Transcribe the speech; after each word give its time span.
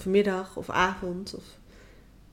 Of 0.00 0.06
middag, 0.06 0.56
of 0.56 0.70
avond, 0.70 1.34
of 1.34 1.44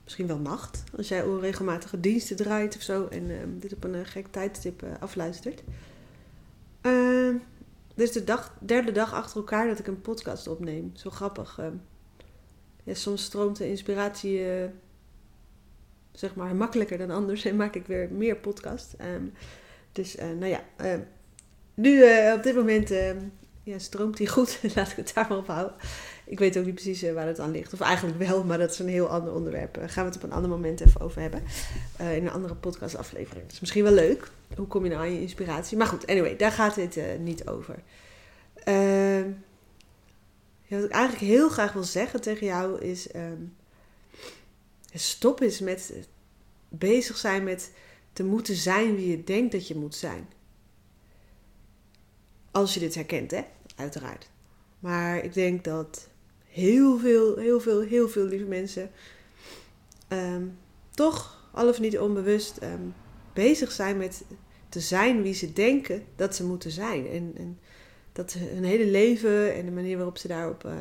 misschien 0.04 0.26
wel 0.26 0.38
nacht. 0.38 0.84
Als 0.96 1.08
jij 1.08 1.24
onregelmatige 1.24 2.00
diensten 2.00 2.36
draait 2.36 2.76
of 2.76 2.82
zo 2.82 3.06
en 3.06 3.30
ehm, 3.30 3.58
dit 3.58 3.72
op 3.72 3.84
een 3.84 3.94
uh, 3.94 4.00
gek 4.04 4.26
tijdstip 4.26 4.82
uh, 4.82 4.90
afluistert. 5.00 5.62
Uh, 6.82 7.34
dit 7.94 8.08
is 8.08 8.24
de 8.24 8.38
derde 8.60 8.92
dag 8.92 9.12
achter 9.12 9.36
elkaar 9.36 9.66
dat 9.66 9.78
ik 9.78 9.86
een 9.86 10.00
podcast 10.00 10.46
opneem. 10.46 10.90
Zo 10.94 11.10
grappig. 11.10 11.58
Ehm. 11.58 12.96
soms 12.96 13.24
stroomt 13.24 13.56
de 13.56 13.68
inspiratie 13.68 14.50
eh, 14.50 14.68
zeg 16.12 16.34
maar 16.34 16.56
makkelijker 16.56 16.98
dan 16.98 17.10
anders 17.10 17.44
en 17.44 17.56
maak 17.56 17.74
ik 17.74 17.86
weer 17.86 18.08
meer 18.10 18.36
podcast. 18.36 18.94
Ehm. 18.98 19.24
dus 19.92 20.16
eh, 20.16 20.28
nou 20.28 20.46
ja, 20.46 20.62
nu 21.74 22.02
op 22.34 22.42
dit 22.42 22.54
moment 22.54 22.88
ja, 23.62 23.78
stroomt 23.78 24.18
hij 24.18 24.26
goed? 24.26 24.60
Laat 24.74 24.90
ik 24.90 24.96
het 24.96 25.12
daar 25.14 25.26
maar 25.28 25.38
op 25.38 25.46
houden. 25.46 25.74
Ik 26.28 26.38
weet 26.38 26.58
ook 26.58 26.64
niet 26.64 26.74
precies 26.74 27.02
eh, 27.02 27.14
waar 27.14 27.26
het 27.26 27.40
aan 27.40 27.50
ligt. 27.50 27.72
Of 27.72 27.80
eigenlijk 27.80 28.18
wel, 28.18 28.44
maar 28.44 28.58
dat 28.58 28.70
is 28.70 28.78
een 28.78 28.88
heel 28.88 29.08
ander 29.08 29.34
onderwerp. 29.34 29.74
Daar 29.74 29.88
gaan 29.88 30.04
we 30.04 30.10
het 30.10 30.18
op 30.18 30.24
een 30.24 30.36
ander 30.36 30.50
moment 30.50 30.80
even 30.80 31.00
over 31.00 31.20
hebben. 31.20 31.42
Uh, 32.00 32.16
in 32.16 32.26
een 32.26 32.32
andere 32.32 32.54
podcastaflevering. 32.54 33.44
Dat 33.44 33.52
is 33.52 33.60
misschien 33.60 33.82
wel 33.82 33.92
leuk. 33.92 34.30
Hoe 34.56 34.66
kom 34.66 34.84
je 34.84 34.90
nou 34.90 35.02
aan 35.02 35.12
je 35.12 35.20
inspiratie? 35.20 35.76
Maar 35.76 35.86
goed, 35.86 36.06
anyway, 36.06 36.36
daar 36.36 36.52
gaat 36.52 36.76
uh, 36.76 37.04
niet 37.18 37.46
over. 37.48 37.82
Ja, 40.64 40.76
wat 40.76 40.84
ik 40.84 40.90
eigenlijk 40.90 41.24
heel 41.24 41.48
graag 41.48 41.72
wil 41.72 41.84
zeggen 41.84 42.20
tegen 42.20 42.46
jou 42.46 42.80
is... 42.80 43.14
Um, 43.14 43.56
stop 44.94 45.40
eens 45.40 45.60
met 45.60 45.92
bezig 46.68 47.16
zijn 47.16 47.44
met 47.44 47.72
te 48.12 48.24
moeten 48.24 48.54
zijn 48.54 48.96
wie 48.96 49.10
je 49.10 49.24
denkt 49.24 49.52
dat 49.52 49.68
je 49.68 49.76
moet 49.76 49.94
zijn. 49.94 50.28
Als 52.50 52.74
je 52.74 52.80
dit 52.80 52.94
herkent, 52.94 53.30
hè? 53.30 53.44
uiteraard. 53.76 54.30
Maar 54.78 55.24
ik 55.24 55.34
denk 55.34 55.64
dat 55.64 56.08
heel 56.58 56.98
veel, 56.98 57.36
heel 57.36 57.60
veel, 57.60 57.80
heel 57.80 58.08
veel 58.08 58.24
lieve 58.24 58.44
mensen 58.44 58.90
um, 60.08 60.58
toch, 60.90 61.48
al 61.52 61.68
of 61.68 61.80
niet 61.80 61.98
onbewust, 61.98 62.62
um, 62.62 62.94
bezig 63.32 63.72
zijn 63.72 63.96
met 63.96 64.24
te 64.68 64.80
zijn 64.80 65.22
wie 65.22 65.34
ze 65.34 65.52
denken 65.52 66.04
dat 66.16 66.34
ze 66.34 66.44
moeten 66.44 66.70
zijn. 66.70 67.08
En, 67.08 67.32
en 67.36 67.58
dat 68.12 68.32
hun 68.32 68.64
hele 68.64 68.86
leven 68.86 69.54
en 69.54 69.64
de 69.64 69.70
manier 69.70 69.96
waarop 69.96 70.18
ze 70.18 70.28
daarop 70.28 70.64
uh, 70.64 70.72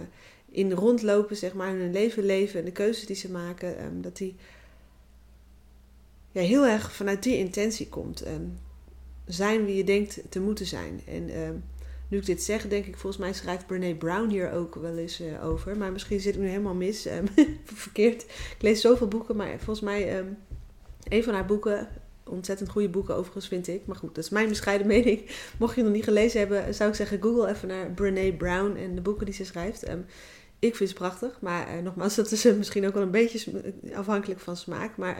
in 0.50 0.72
rondlopen, 0.72 1.36
zeg 1.36 1.54
maar, 1.54 1.70
hun 1.70 1.92
leven 1.92 2.26
leven 2.26 2.60
en 2.60 2.66
de 2.66 2.72
keuzes 2.72 3.06
die 3.06 3.16
ze 3.16 3.32
maken, 3.32 3.84
um, 3.84 4.02
dat 4.02 4.18
die 4.18 4.36
ja, 6.32 6.42
heel 6.42 6.66
erg 6.66 6.94
vanuit 6.94 7.24
die 7.24 7.38
intentie 7.38 7.90
komt. 7.90 8.24
zijn 9.26 9.66
wie 9.66 9.76
je 9.76 9.84
denkt 9.84 10.22
te 10.30 10.40
moeten 10.40 10.66
zijn. 10.66 11.02
En 11.08 11.30
nu 12.08 12.18
ik 12.18 12.26
dit 12.26 12.44
zeg, 12.44 12.68
denk 12.68 12.86
ik, 12.86 12.98
volgens 12.98 13.22
mij 13.22 13.34
schrijft 13.34 13.68
Brene 13.68 13.96
Brown 13.96 14.30
hier 14.30 14.52
ook 14.52 14.76
wel 14.76 14.98
eens 14.98 15.22
uh, 15.22 15.46
over. 15.46 15.78
Maar 15.78 15.92
misschien 15.92 16.20
zit 16.20 16.36
ik 16.36 16.42
nu 16.42 16.48
helemaal 16.48 16.74
mis, 16.74 17.06
um, 17.08 17.28
verkeerd. 17.64 18.24
Ik 18.24 18.62
lees 18.62 18.82
zoveel 18.82 19.08
boeken, 19.08 19.36
maar 19.36 19.50
volgens 19.58 19.80
mij 19.80 20.18
um, 20.18 20.38
een 21.08 21.24
van 21.24 21.34
haar 21.34 21.46
boeken, 21.46 21.88
ontzettend 22.24 22.70
goede 22.70 22.90
boeken 22.90 23.16
overigens 23.16 23.48
vind 23.48 23.68
ik. 23.68 23.86
Maar 23.86 23.96
goed, 23.96 24.16
dat 24.16 24.24
is 24.24 24.30
mijn 24.30 24.50
bescheiden 24.50 24.88
mening. 24.98 25.30
Mocht 25.60 25.76
je 25.76 25.84
nog 25.84 25.92
niet 25.92 26.04
gelezen 26.04 26.40
hebben, 26.40 26.74
zou 26.74 26.90
ik 26.90 26.96
zeggen, 26.96 27.22
google 27.22 27.50
even 27.50 27.68
naar 27.68 27.92
Brene 27.92 28.34
Brown 28.34 28.76
en 28.76 28.96
de 28.96 29.02
boeken 29.02 29.26
die 29.26 29.36
ze 29.36 29.46
schrijft. 29.46 29.90
Um, 29.90 30.06
ik 30.60 30.76
vind 30.76 30.90
ze 30.90 30.96
prachtig, 30.96 31.38
maar 31.42 31.76
uh, 31.76 31.82
nogmaals, 31.82 32.16
dat 32.22 32.32
is 32.32 32.46
uh, 32.46 32.56
misschien 32.56 32.88
ook 32.88 32.94
wel 32.94 33.04
een 33.04 33.12
beetje 33.12 33.74
afhankelijk 33.94 34.40
van 34.40 34.58
smaak. 34.58 34.98
Maar 34.98 35.16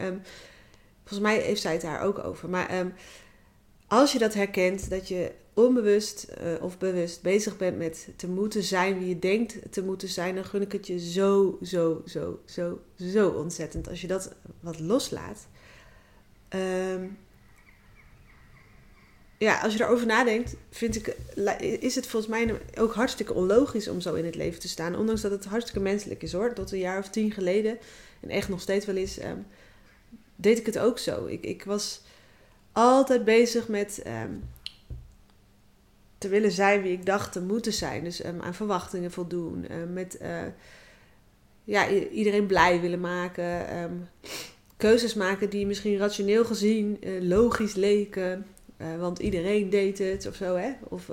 volgens 1.04 1.30
mij 1.30 1.40
heeft 1.40 1.60
zij 1.60 1.72
het 1.72 1.82
daar 1.82 2.02
ook 2.02 2.18
over. 2.18 2.48
Maar 2.48 2.86
als 3.88 4.12
je 4.12 4.18
dat 4.18 4.34
herkent, 4.34 4.90
dat 4.90 5.08
je 5.08 5.32
onbewust 5.54 6.26
uh, 6.42 6.62
of 6.62 6.78
bewust 6.78 7.22
bezig 7.22 7.56
bent 7.56 7.78
met 7.78 8.08
te 8.16 8.28
moeten 8.28 8.62
zijn 8.62 8.98
wie 8.98 9.08
je 9.08 9.18
denkt 9.18 9.58
te 9.70 9.82
moeten 9.82 10.08
zijn, 10.08 10.34
dan 10.34 10.44
gun 10.44 10.62
ik 10.62 10.72
het 10.72 10.86
je 10.86 11.10
zo, 11.10 11.58
zo, 11.62 12.02
zo, 12.06 12.40
zo, 12.44 12.80
zo 12.96 13.28
ontzettend. 13.28 13.88
Als 13.88 14.00
je 14.00 14.06
dat 14.06 14.34
wat 14.60 14.78
loslaat. 14.80 15.46
Um, 16.92 17.18
ja, 19.38 19.60
als 19.60 19.74
je 19.74 19.84
erover 19.84 20.06
nadenkt, 20.06 20.54
vind 20.70 20.96
ik, 20.96 21.16
is 21.80 21.94
het 21.94 22.06
volgens 22.06 22.32
mij 22.32 22.60
ook 22.78 22.94
hartstikke 22.94 23.34
onlogisch 23.34 23.88
om 23.88 24.00
zo 24.00 24.14
in 24.14 24.24
het 24.24 24.34
leven 24.34 24.60
te 24.60 24.68
staan. 24.68 24.96
Ondanks 24.96 25.20
dat 25.20 25.30
het 25.30 25.44
hartstikke 25.44 25.80
menselijk 25.80 26.22
is 26.22 26.32
hoor. 26.32 26.52
Tot 26.52 26.72
een 26.72 26.78
jaar 26.78 26.98
of 26.98 27.08
tien 27.08 27.32
geleden, 27.32 27.78
en 28.20 28.28
echt 28.28 28.48
nog 28.48 28.60
steeds 28.60 28.86
wel 28.86 28.96
is, 28.96 29.22
um, 29.22 29.46
deed 30.36 30.58
ik 30.58 30.66
het 30.66 30.78
ook 30.78 30.98
zo. 30.98 31.26
Ik, 31.26 31.44
ik 31.44 31.64
was 31.64 32.00
altijd 32.78 33.24
bezig 33.24 33.68
met 33.68 34.02
um, 34.06 34.48
te 36.18 36.28
willen 36.28 36.50
zijn 36.50 36.82
wie 36.82 36.92
ik 36.92 37.06
dacht 37.06 37.32
te 37.32 37.40
moeten 37.40 37.72
zijn. 37.72 38.04
Dus 38.04 38.24
um, 38.24 38.40
aan 38.40 38.54
verwachtingen 38.54 39.10
voldoen. 39.10 39.66
Uh, 39.70 39.76
met 39.92 40.18
uh, 40.22 40.42
ja, 41.64 41.88
iedereen 41.90 42.46
blij 42.46 42.80
willen 42.80 43.00
maken. 43.00 43.66
Keuzes 44.76 45.14
maken 45.14 45.50
die 45.50 45.66
misschien 45.66 45.98
rationeel 45.98 46.44
gezien 46.44 46.98
uh, 47.00 47.22
logisch 47.22 47.74
leken. 47.74 48.46
want 48.98 49.18
iedereen 49.18 49.70
deed 49.70 49.98
het 49.98 50.26
of 50.26 50.34
zo. 50.34 50.56
Hè? 50.56 50.72
Of 50.82 51.10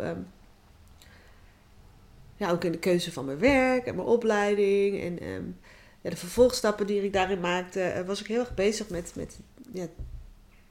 ja, 2.37 2.51
ook 2.51 2.63
in 2.63 2.71
de 2.71 2.79
keuze 2.79 3.11
van 3.11 3.25
mijn 3.25 3.39
werk 3.39 3.85
en 3.85 3.95
mijn 3.95 4.07
opleiding. 4.07 5.19
En 5.21 5.57
de 6.01 6.15
vervolgstappen 6.15 6.87
die 6.87 7.03
ik 7.03 7.13
daarin 7.13 7.39
maakte. 7.39 8.03
was 8.05 8.19
ik 8.19 8.27
heel 8.27 8.39
erg 8.39 8.53
bezig 8.53 8.89
met, 8.89 9.11
met 9.15 9.39
ja, 9.73 9.87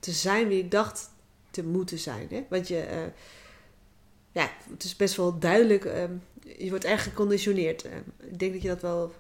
te 0.05 0.13
zijn 0.13 0.49
wie 0.49 0.63
ik 0.63 0.71
dacht 0.71 1.11
te 1.51 1.65
moeten 1.65 1.99
zijn. 1.99 2.27
Hè? 2.31 2.45
Want 2.49 2.69
je 2.69 3.11
ja, 4.35 4.51
het 4.71 4.85
is 4.85 4.97
best 4.97 5.17
wel 5.17 5.39
duidelijk. 5.39 5.85
Um, 5.85 6.23
je 6.57 6.71
wordt 6.71 6.85
erg 6.85 7.03
geconditioneerd. 7.03 7.85
Um, 7.85 7.93
ik 8.31 8.39
denk 8.39 8.53
dat 8.53 8.63
je 8.63 8.69
dat 8.69 8.81
wel 8.81 9.13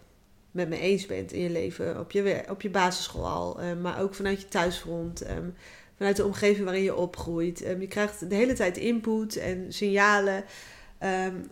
met 0.50 0.68
me 0.68 0.78
eens 0.78 1.06
bent 1.06 1.32
in 1.32 1.40
je 1.40 1.50
leven. 1.50 2.00
Op 2.00 2.10
je, 2.10 2.44
op 2.48 2.62
je 2.62 2.70
basisschool 2.70 3.26
al. 3.26 3.62
Um, 3.62 3.80
maar 3.80 4.00
ook 4.00 4.14
vanuit 4.14 4.40
je 4.40 4.48
thuisfront. 4.48 5.24
vanuit 5.96 6.16
de 6.16 6.24
omgeving 6.24 6.64
waarin 6.64 6.82
je 6.82 6.94
opgroeit. 6.94 7.58
je 7.58 7.86
krijgt 7.86 8.30
de 8.30 8.34
hele 8.34 8.52
tijd 8.52 8.76
input 8.76 9.36
en 9.36 9.72
signalen. 9.72 10.44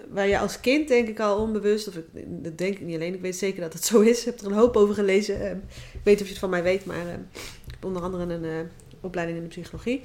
waar 0.09 0.29
je 0.29 0.39
als 0.39 0.61
kind 0.61 0.89
denk 0.89 1.09
ik 1.09 1.21
al 1.21 1.39
onbewust, 1.39 1.89
of 1.89 1.97
ik, 1.97 2.05
dat 2.27 2.59
denk 2.59 2.75
ik 2.75 2.81
niet 2.81 2.95
alleen, 2.95 3.15
ik 3.15 3.21
weet 3.21 3.37
zeker 3.37 3.61
dat 3.61 3.73
het 3.73 3.85
zo 3.85 4.01
is. 4.01 4.19
Ik 4.19 4.25
heb 4.25 4.41
er 4.41 4.47
een 4.47 4.53
hoop 4.53 4.77
over 4.77 4.95
gelezen. 4.95 5.63
ik 5.93 6.01
weet 6.03 6.21
of 6.21 6.27
je 6.27 6.31
het 6.31 6.39
van 6.39 6.51
mij 6.51 6.63
weet, 6.63 6.85
maar 6.85 7.07
ik 7.67 7.71
heb 7.71 7.85
onder 7.85 8.03
andere 8.03 8.35
een 8.35 8.45
uh, 8.45 8.61
opleiding 9.03 9.39
in 9.39 9.45
de 9.45 9.51
psychologie 9.51 10.03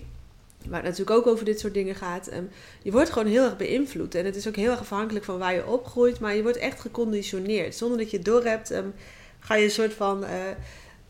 waar 0.65 0.83
het 0.83 0.89
natuurlijk 0.89 1.17
ook 1.17 1.27
over 1.33 1.45
dit 1.45 1.59
soort 1.59 1.73
dingen 1.73 1.95
gaat. 1.95 2.33
Um, 2.33 2.49
je 2.81 2.91
wordt 2.91 3.09
gewoon 3.09 3.27
heel 3.27 3.43
erg 3.43 3.57
beïnvloed. 3.57 4.15
En 4.15 4.25
het 4.25 4.35
is 4.35 4.47
ook 4.47 4.55
heel 4.55 4.71
erg 4.71 4.79
afhankelijk 4.79 5.25
van 5.25 5.37
waar 5.37 5.53
je 5.53 5.65
opgroeit. 5.65 6.19
Maar 6.19 6.35
je 6.35 6.41
wordt 6.41 6.57
echt 6.57 6.79
geconditioneerd. 6.79 7.75
Zonder 7.75 7.97
dat 7.97 8.11
je 8.11 8.17
het 8.17 8.25
doorhebt, 8.25 8.71
um, 8.71 8.93
ga 9.39 9.55
je 9.55 9.63
een 9.63 9.71
soort 9.71 9.93
van 9.93 10.23
uh, 10.23 10.29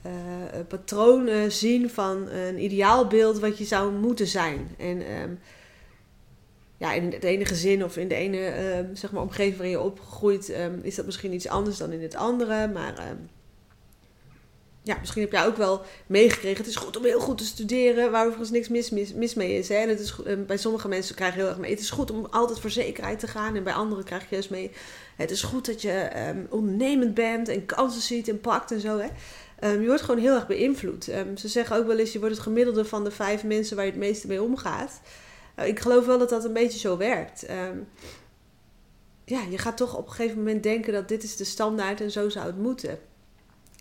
uh, 0.06 0.12
patroon 0.68 1.52
zien 1.52 1.90
van 1.90 2.30
een 2.30 2.64
ideaalbeeld 2.64 3.40
wat 3.40 3.58
je 3.58 3.66
zou 3.66 3.94
moeten 3.94 4.28
zijn. 4.28 4.68
En 4.78 5.22
um, 5.22 5.40
ja, 6.78 6.94
in 6.94 7.12
het 7.12 7.24
ene 7.24 7.46
gezin 7.46 7.84
of 7.84 7.97
in 7.97 8.08
de 8.08 8.16
ene 8.16 8.86
zeg 8.94 9.11
maar, 9.11 9.22
omgeving 9.22 9.56
waarin 9.56 9.78
je 9.78 9.82
opgroeit, 9.82 10.53
is 10.82 10.96
dat 10.96 11.06
misschien 11.06 11.34
iets 11.34 11.47
anders 11.47 11.78
dan 11.78 11.91
in 11.91 12.02
het 12.02 12.16
andere. 12.16 12.67
Maar 12.67 13.17
ja, 14.87 14.97
misschien 14.99 15.22
heb 15.22 15.31
jij 15.31 15.45
ook 15.45 15.57
wel 15.57 15.81
meegekregen. 16.05 16.57
Het 16.57 16.67
is 16.67 16.75
goed 16.75 16.97
om 16.97 17.03
heel 17.03 17.19
goed 17.19 17.37
te 17.37 17.45
studeren, 17.45 18.11
waar 18.11 18.22
overigens 18.22 18.49
niks 18.49 18.67
mis, 18.67 18.89
mis, 18.89 19.13
mis 19.13 19.34
mee 19.34 19.57
is. 19.57 19.69
En 19.69 19.89
het 19.89 19.99
is 19.99 20.16
eh, 20.25 20.35
bij 20.47 20.57
sommige 20.57 20.87
mensen 20.87 21.16
krijg 21.16 21.34
je 21.34 21.39
heel 21.39 21.49
erg 21.49 21.57
mee. 21.57 21.72
Het 21.72 21.79
is 21.79 21.89
goed 21.89 22.11
om 22.11 22.25
altijd 22.25 22.59
voor 22.59 22.69
zekerheid 22.69 23.19
te 23.19 23.28
gaan. 23.28 23.55
En 23.55 23.63
bij 23.63 23.73
anderen 23.73 24.03
krijg 24.03 24.22
je 24.22 24.28
juist 24.29 24.49
mee. 24.49 24.72
Het 25.16 25.31
is 25.31 25.43
goed 25.43 25.66
dat 25.66 25.81
je 25.81 26.09
um, 26.29 26.47
ondernemend 26.49 27.13
bent 27.13 27.47
en 27.47 27.66
kansen 27.66 28.01
ziet 28.01 28.28
en 28.28 28.41
pakt 28.41 28.72
en 28.72 28.79
zo. 28.79 28.97
Hè? 28.97 29.07
Um, 29.73 29.81
je 29.81 29.87
wordt 29.87 30.01
gewoon 30.01 30.22
heel 30.22 30.35
erg 30.35 30.47
beïnvloed. 30.47 31.07
Um, 31.07 31.37
ze 31.37 31.47
zeggen 31.47 31.75
ook 31.75 31.87
wel 31.87 31.97
eens: 31.97 32.13
je 32.13 32.19
wordt 32.19 32.35
het 32.35 32.43
gemiddelde 32.43 32.85
van 32.85 33.03
de 33.03 33.11
vijf 33.11 33.43
mensen 33.43 33.75
waar 33.75 33.85
je 33.85 33.91
het 33.91 33.99
meeste 33.99 34.28
mee 34.28 34.41
omgaat. 34.41 35.01
Uh, 35.59 35.67
ik 35.67 35.79
geloof 35.79 36.05
wel 36.05 36.17
dat 36.17 36.29
dat 36.29 36.45
een 36.45 36.53
beetje 36.53 36.79
zo 36.79 36.97
werkt. 36.97 37.45
ja, 39.25 39.41
je 39.49 39.57
gaat 39.57 39.78
toch 39.78 39.97
op 39.97 40.07
een 40.07 40.13
gegeven 40.13 40.37
moment 40.37 40.63
denken 40.63 40.93
dat 40.93 41.07
dit 41.07 41.23
is 41.23 41.35
de 41.35 41.43
standaard 41.43 42.01
en 42.01 42.11
zo 42.11 42.29
zou 42.29 42.45
het 42.45 42.57
moeten 42.57 42.99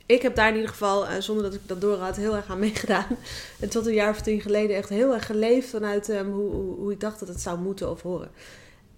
ik 0.06 0.22
heb 0.22 0.34
daar 0.34 0.48
in 0.48 0.54
ieder 0.54 0.70
geval, 0.70 1.04
uh, 1.04 1.16
zonder 1.18 1.44
dat 1.44 1.54
ik 1.54 1.60
dat 1.66 1.80
door 1.80 1.96
had, 1.96 2.16
heel 2.16 2.36
erg 2.36 2.50
aan 2.50 2.58
meegedaan. 2.58 3.06
En 3.60 3.68
tot 3.68 3.86
een 3.86 3.94
jaar 3.94 4.10
of 4.10 4.20
tien 4.20 4.40
geleden 4.40 4.76
echt 4.76 4.88
heel 4.88 5.14
erg 5.14 5.26
geleefd 5.26 5.68
vanuit 5.68 6.08
um, 6.08 6.32
hoe, 6.32 6.50
hoe, 6.52 6.92
ik 6.92 7.00
dacht 7.00 7.18
dat 7.18 7.28
het 7.28 7.40
zou 7.40 7.58
moeten 7.58 7.90
of 7.90 8.02
horen. 8.02 8.30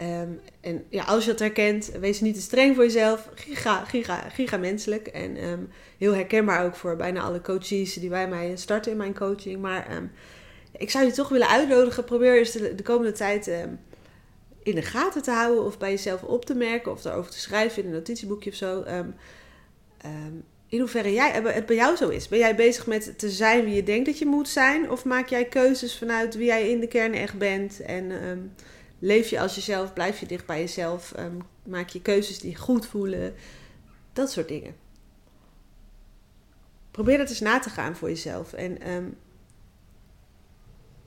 Um, 0.01 0.39
en 0.61 0.85
ja, 0.89 1.03
als 1.03 1.25
je 1.25 1.31
dat 1.31 1.39
herkent, 1.39 1.91
wees 1.99 2.21
niet 2.21 2.35
te 2.35 2.41
streng 2.41 2.75
voor 2.75 2.83
jezelf. 2.83 3.29
Giga, 3.35 3.85
giga, 3.85 4.29
giga 4.29 4.57
menselijk. 4.57 5.07
En 5.07 5.43
um, 5.43 5.69
heel 5.97 6.13
herkenbaar 6.13 6.65
ook 6.65 6.75
voor 6.75 6.95
bijna 6.95 7.21
alle 7.21 7.41
coaches 7.41 7.93
die 7.93 8.09
bij 8.09 8.27
mij 8.27 8.55
starten 8.55 8.91
in 8.91 8.97
mijn 8.97 9.15
coaching. 9.15 9.61
Maar 9.61 10.09
ik 10.71 10.89
zou 10.89 11.05
je 11.05 11.11
toch 11.11 11.29
willen 11.29 11.49
uitnodigen. 11.49 12.03
Probeer 12.03 12.37
eens 12.37 12.51
de, 12.51 12.75
de 12.75 12.83
komende 12.83 13.11
tijd 13.11 13.47
in 14.63 14.75
de 14.75 14.81
gaten 14.81 15.21
te 15.21 15.31
houden. 15.31 15.63
Of 15.63 15.77
bij 15.77 15.89
jezelf 15.89 16.23
op 16.23 16.45
te 16.45 16.55
merken. 16.55 16.91
Of 16.91 17.05
erover 17.05 17.31
te 17.31 17.39
schrijven 17.39 17.81
in 17.81 17.87
een 17.87 17.95
notitieboekje 17.95 18.49
of 18.49 18.55
zo 18.55 18.83
in 20.69 20.79
hoeverre 20.79 21.13
jij, 21.13 21.31
het 21.31 21.65
bij 21.65 21.75
jou 21.75 21.95
zo 21.95 22.09
is. 22.09 22.27
Ben 22.27 22.39
jij 22.39 22.55
bezig 22.55 22.87
met 22.87 23.19
te 23.19 23.29
zijn 23.29 23.63
wie 23.65 23.73
je 23.73 23.83
denkt 23.83 24.05
dat 24.05 24.17
je 24.19 24.25
moet 24.25 24.49
zijn? 24.49 24.91
Of 24.91 25.05
maak 25.05 25.27
jij 25.27 25.45
keuzes 25.45 25.97
vanuit 25.97 26.35
wie 26.35 26.45
jij 26.45 26.69
in 26.69 26.79
de 26.79 26.87
kern 26.87 27.13
echt 27.13 27.37
bent? 27.37 27.79
En 27.79 28.11
um, 28.11 28.53
leef 28.99 29.29
je 29.29 29.39
als 29.39 29.55
jezelf, 29.55 29.93
blijf 29.93 30.19
je 30.19 30.25
dicht 30.25 30.45
bij 30.45 30.59
jezelf, 30.59 31.11
ehm, 31.11 31.37
maak 31.63 31.89
je 31.89 32.01
keuzes 32.01 32.39
die 32.39 32.55
goed 32.55 32.87
voelen, 32.87 33.33
dat 34.13 34.31
soort 34.31 34.47
dingen. 34.47 34.75
Probeer 36.91 37.17
dat 37.17 37.29
eens 37.29 37.39
na 37.39 37.59
te 37.59 37.69
gaan 37.69 37.95
voor 37.95 38.09
jezelf. 38.09 38.53
En 38.53 38.81
ehm, 38.81 39.05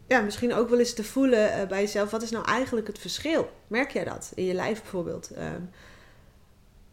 ja, 0.06 0.20
misschien 0.20 0.54
ook 0.54 0.68
wel 0.68 0.78
eens 0.78 0.94
te 0.94 1.04
voelen 1.04 1.52
eh, 1.52 1.68
bij 1.68 1.80
jezelf, 1.80 2.10
wat 2.10 2.22
is 2.22 2.30
nou 2.30 2.44
eigenlijk 2.44 2.86
het 2.86 2.98
verschil? 2.98 3.50
Merk 3.66 3.90
jij 3.90 4.04
dat 4.04 4.32
in 4.34 4.44
je 4.44 4.54
lijf 4.54 4.80
bijvoorbeeld? 4.80 5.30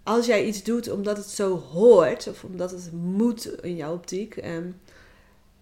Als 0.03 0.25
jij 0.25 0.45
iets 0.45 0.63
doet 0.63 0.91
omdat 0.91 1.17
het 1.17 1.29
zo 1.29 1.57
hoort, 1.57 2.27
of 2.27 2.43
omdat 2.43 2.71
het 2.71 2.91
moet 2.91 3.63
in 3.63 3.75
jouw 3.75 3.93
optiek, 3.93 4.35
um, 4.45 4.75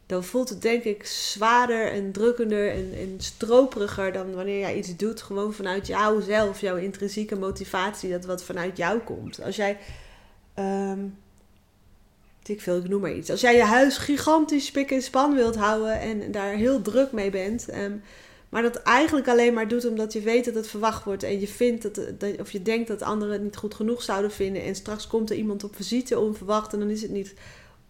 dan 0.08 0.24
voelt 0.24 0.50
het 0.50 0.62
denk 0.62 0.84
ik 0.84 1.06
zwaarder 1.06 1.92
en 1.92 2.12
drukkender 2.12 2.72
en, 2.72 2.94
en 2.94 3.16
stroperiger 3.18 4.14
dan 4.14 4.36
wanneer 4.36 4.60
jij 4.60 4.78
iets 4.78 4.96
doet 4.96 5.22
gewoon 5.22 5.54
vanuit 5.54 5.88
jouzelf, 5.88 6.62
jouw 6.62 6.76
intrinsieke 6.76 7.36
motivatie, 7.36 8.10
dat 8.10 8.26
wat 8.26 8.44
vanuit 8.44 8.78
jou 8.78 9.00
komt. 9.00 9.44
Als 9.44 9.56
jij, 9.56 9.78
um, 10.60 11.18
ik 12.46 12.62
veel, 12.62 12.78
ik 12.78 12.88
noem 12.88 13.02
maar 13.02 13.14
iets. 13.14 13.30
Als 13.30 13.42
jij 13.42 13.56
je 13.56 13.64
huis 13.64 13.98
gigantisch 13.98 14.66
spik 14.66 14.92
en 14.92 15.02
span 15.02 15.36
wilt 15.36 15.56
houden 15.56 16.00
en 16.00 16.32
daar 16.32 16.54
heel 16.54 16.82
druk 16.82 17.12
mee 17.12 17.30
bent, 17.30 17.74
um, 17.74 18.02
maar 18.50 18.62
dat 18.62 18.76
eigenlijk 18.76 19.28
alleen 19.28 19.54
maar 19.54 19.68
doet 19.68 19.86
omdat 19.86 20.14
je 20.14 20.22
weet 20.22 20.46
dat 20.46 20.56
het 20.56 20.68
verwacht 20.68 21.04
wordt 21.04 21.24
en 21.24 21.40
je 21.40 21.48
vindt 21.48 21.84
dat, 21.84 22.00
of 22.40 22.52
je 22.52 22.62
denkt 22.62 22.88
dat 22.88 23.02
anderen 23.02 23.34
het 23.34 23.44
niet 23.44 23.58
goed 23.58 23.74
genoeg 23.74 24.02
zouden 24.02 24.32
vinden 24.32 24.64
en 24.64 24.76
straks 24.76 25.08
komt 25.08 25.30
er 25.30 25.36
iemand 25.36 25.64
op 25.64 25.76
visite 25.76 26.20
onverwacht 26.20 26.74
en 26.74 26.80
dan 26.80 26.90
is 26.90 27.02
het 27.02 27.12
niet 27.12 27.34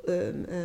um, 0.10 0.46
uh, 0.50 0.56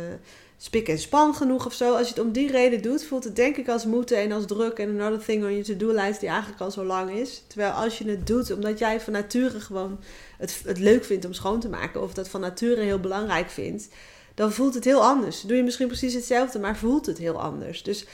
spik 0.57 0.87
en 0.87 0.99
span 0.99 1.35
genoeg 1.35 1.65
of 1.65 1.73
zo. 1.73 1.95
Als 1.95 2.07
je 2.07 2.13
het 2.13 2.23
om 2.23 2.31
die 2.31 2.51
reden 2.51 2.81
doet, 2.81 3.03
voelt 3.03 3.23
het 3.23 3.35
denk 3.35 3.57
ik 3.57 3.69
als 3.69 3.85
moeten 3.85 4.17
en 4.17 4.31
als 4.31 4.45
druk 4.45 4.77
en 4.77 4.89
another 4.89 5.25
thing 5.25 5.43
on 5.43 5.55
je 5.55 5.63
to-do-lijst 5.63 6.19
die 6.19 6.29
eigenlijk 6.29 6.61
al 6.61 6.71
zo 6.71 6.83
lang 6.83 7.11
is. 7.11 7.43
Terwijl 7.47 7.71
als 7.71 7.97
je 7.97 8.09
het 8.09 8.27
doet 8.27 8.51
omdat 8.51 8.79
jij 8.79 9.01
van 9.01 9.13
nature 9.13 9.59
gewoon 9.59 9.99
het, 10.37 10.61
het 10.65 10.79
leuk 10.79 11.03
vindt 11.03 11.25
om 11.25 11.33
schoon 11.33 11.59
te 11.59 11.69
maken 11.69 12.01
of 12.01 12.13
dat 12.13 12.29
van 12.29 12.41
nature 12.41 12.81
heel 12.81 12.99
belangrijk 12.99 13.49
vindt, 13.49 13.87
dan 14.33 14.51
voelt 14.51 14.73
het 14.73 14.83
heel 14.83 15.03
anders. 15.03 15.41
Doe 15.41 15.57
je 15.57 15.63
misschien 15.63 15.87
precies 15.87 16.13
hetzelfde, 16.13 16.59
maar 16.59 16.77
voelt 16.77 17.05
het 17.05 17.17
heel 17.17 17.41
anders. 17.41 17.83
Dus 17.83 18.05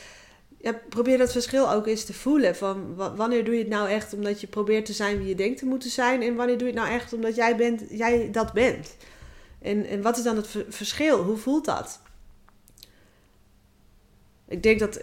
ja, 0.62 0.82
probeer 0.90 1.18
dat 1.18 1.32
verschil 1.32 1.72
ook 1.72 1.88
eens 1.88 2.06
te 2.06 2.14
voelen. 2.14 2.56
Van 2.56 2.96
wanneer 2.96 3.46
doe 3.46 3.54
je 3.54 3.60
het 3.60 3.70
nou 3.70 3.90
echt 3.90 4.14
omdat 4.14 4.42
je 4.42 4.48
probeert 4.48 4.86
te 4.86 4.94
zijn 4.94 5.18
wie 5.18 5.28
je 5.28 5.36
denkt 5.36 5.60
te 5.60 5.66
moeten 5.66 5.90
zijn. 5.90 6.22
En 6.22 6.36
wanneer 6.36 6.58
doe 6.58 6.68
je 6.68 6.74
het 6.74 6.84
nou 6.84 6.96
echt 6.96 7.14
omdat 7.14 7.36
jij, 7.36 7.56
bent, 7.56 7.84
jij 7.90 8.32
dat 8.32 8.54
bent. 8.54 8.96
En, 9.62 9.86
en 9.86 10.02
wat 10.02 10.18
is 10.18 10.24
dan 10.24 10.36
het 10.36 10.48
verschil? 10.70 11.24
Hoe 11.24 11.38
voelt 11.38 11.66
dat? 11.66 12.02
Ik 14.48 14.64
denk 14.64 14.80
dat. 14.80 15.02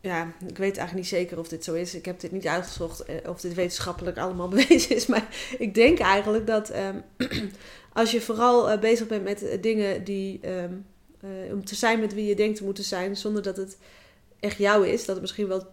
Ja, 0.00 0.32
ik 0.46 0.58
weet 0.58 0.76
eigenlijk 0.76 0.94
niet 0.94 1.06
zeker 1.06 1.38
of 1.38 1.48
dit 1.48 1.64
zo 1.64 1.74
is. 1.74 1.94
Ik 1.94 2.04
heb 2.04 2.20
dit 2.20 2.32
niet 2.32 2.46
uitgezocht 2.46 3.04
eh, 3.04 3.14
of 3.28 3.40
dit 3.40 3.54
wetenschappelijk 3.54 4.18
allemaal 4.18 4.48
bewezen 4.56 4.96
is. 4.96 5.06
Maar 5.06 5.54
ik 5.58 5.74
denk 5.74 5.98
eigenlijk 5.98 6.46
dat 6.46 6.72
um, 6.76 7.02
als 7.92 8.10
je 8.10 8.20
vooral 8.20 8.72
uh, 8.72 8.78
bezig 8.78 9.06
bent 9.06 9.24
met 9.24 9.42
uh, 9.42 9.62
dingen 9.62 10.04
die. 10.04 10.48
Um, 10.48 10.86
om 11.52 11.64
te 11.64 11.74
zijn 11.74 12.00
met 12.00 12.14
wie 12.14 12.26
je 12.26 12.34
denkt 12.34 12.56
te 12.56 12.64
moeten 12.64 12.84
zijn, 12.84 13.16
zonder 13.16 13.42
dat 13.42 13.56
het 13.56 13.76
echt 14.40 14.58
jou 14.58 14.88
is, 14.88 14.98
dat 15.04 15.14
het 15.14 15.20
misschien 15.20 15.48
wel 15.48 15.66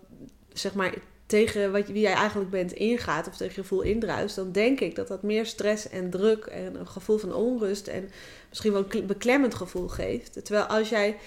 zeg 0.53 0.73
maar 0.73 0.93
tegen 1.25 1.71
wat, 1.71 1.87
wie 1.87 2.01
jij 2.01 2.13
eigenlijk 2.13 2.49
bent 2.49 2.71
ingaat 2.71 3.27
of 3.27 3.37
tegen 3.37 3.55
je 3.55 3.61
gevoel 3.61 3.81
indruist, 3.81 4.35
dan 4.35 4.51
denk 4.51 4.79
ik 4.79 4.95
dat 4.95 5.07
dat 5.07 5.23
meer 5.23 5.45
stress 5.45 5.89
en 5.89 6.09
druk 6.09 6.45
en 6.45 6.79
een 6.79 6.87
gevoel 6.87 7.17
van 7.17 7.33
onrust 7.33 7.87
en 7.87 8.09
misschien 8.49 8.71
wel 8.71 8.85
een 8.89 9.05
beklemmend 9.05 9.55
gevoel 9.55 9.87
geeft. 9.87 10.45
Terwijl 10.45 10.65
als 10.65 10.89
jij 10.89 11.17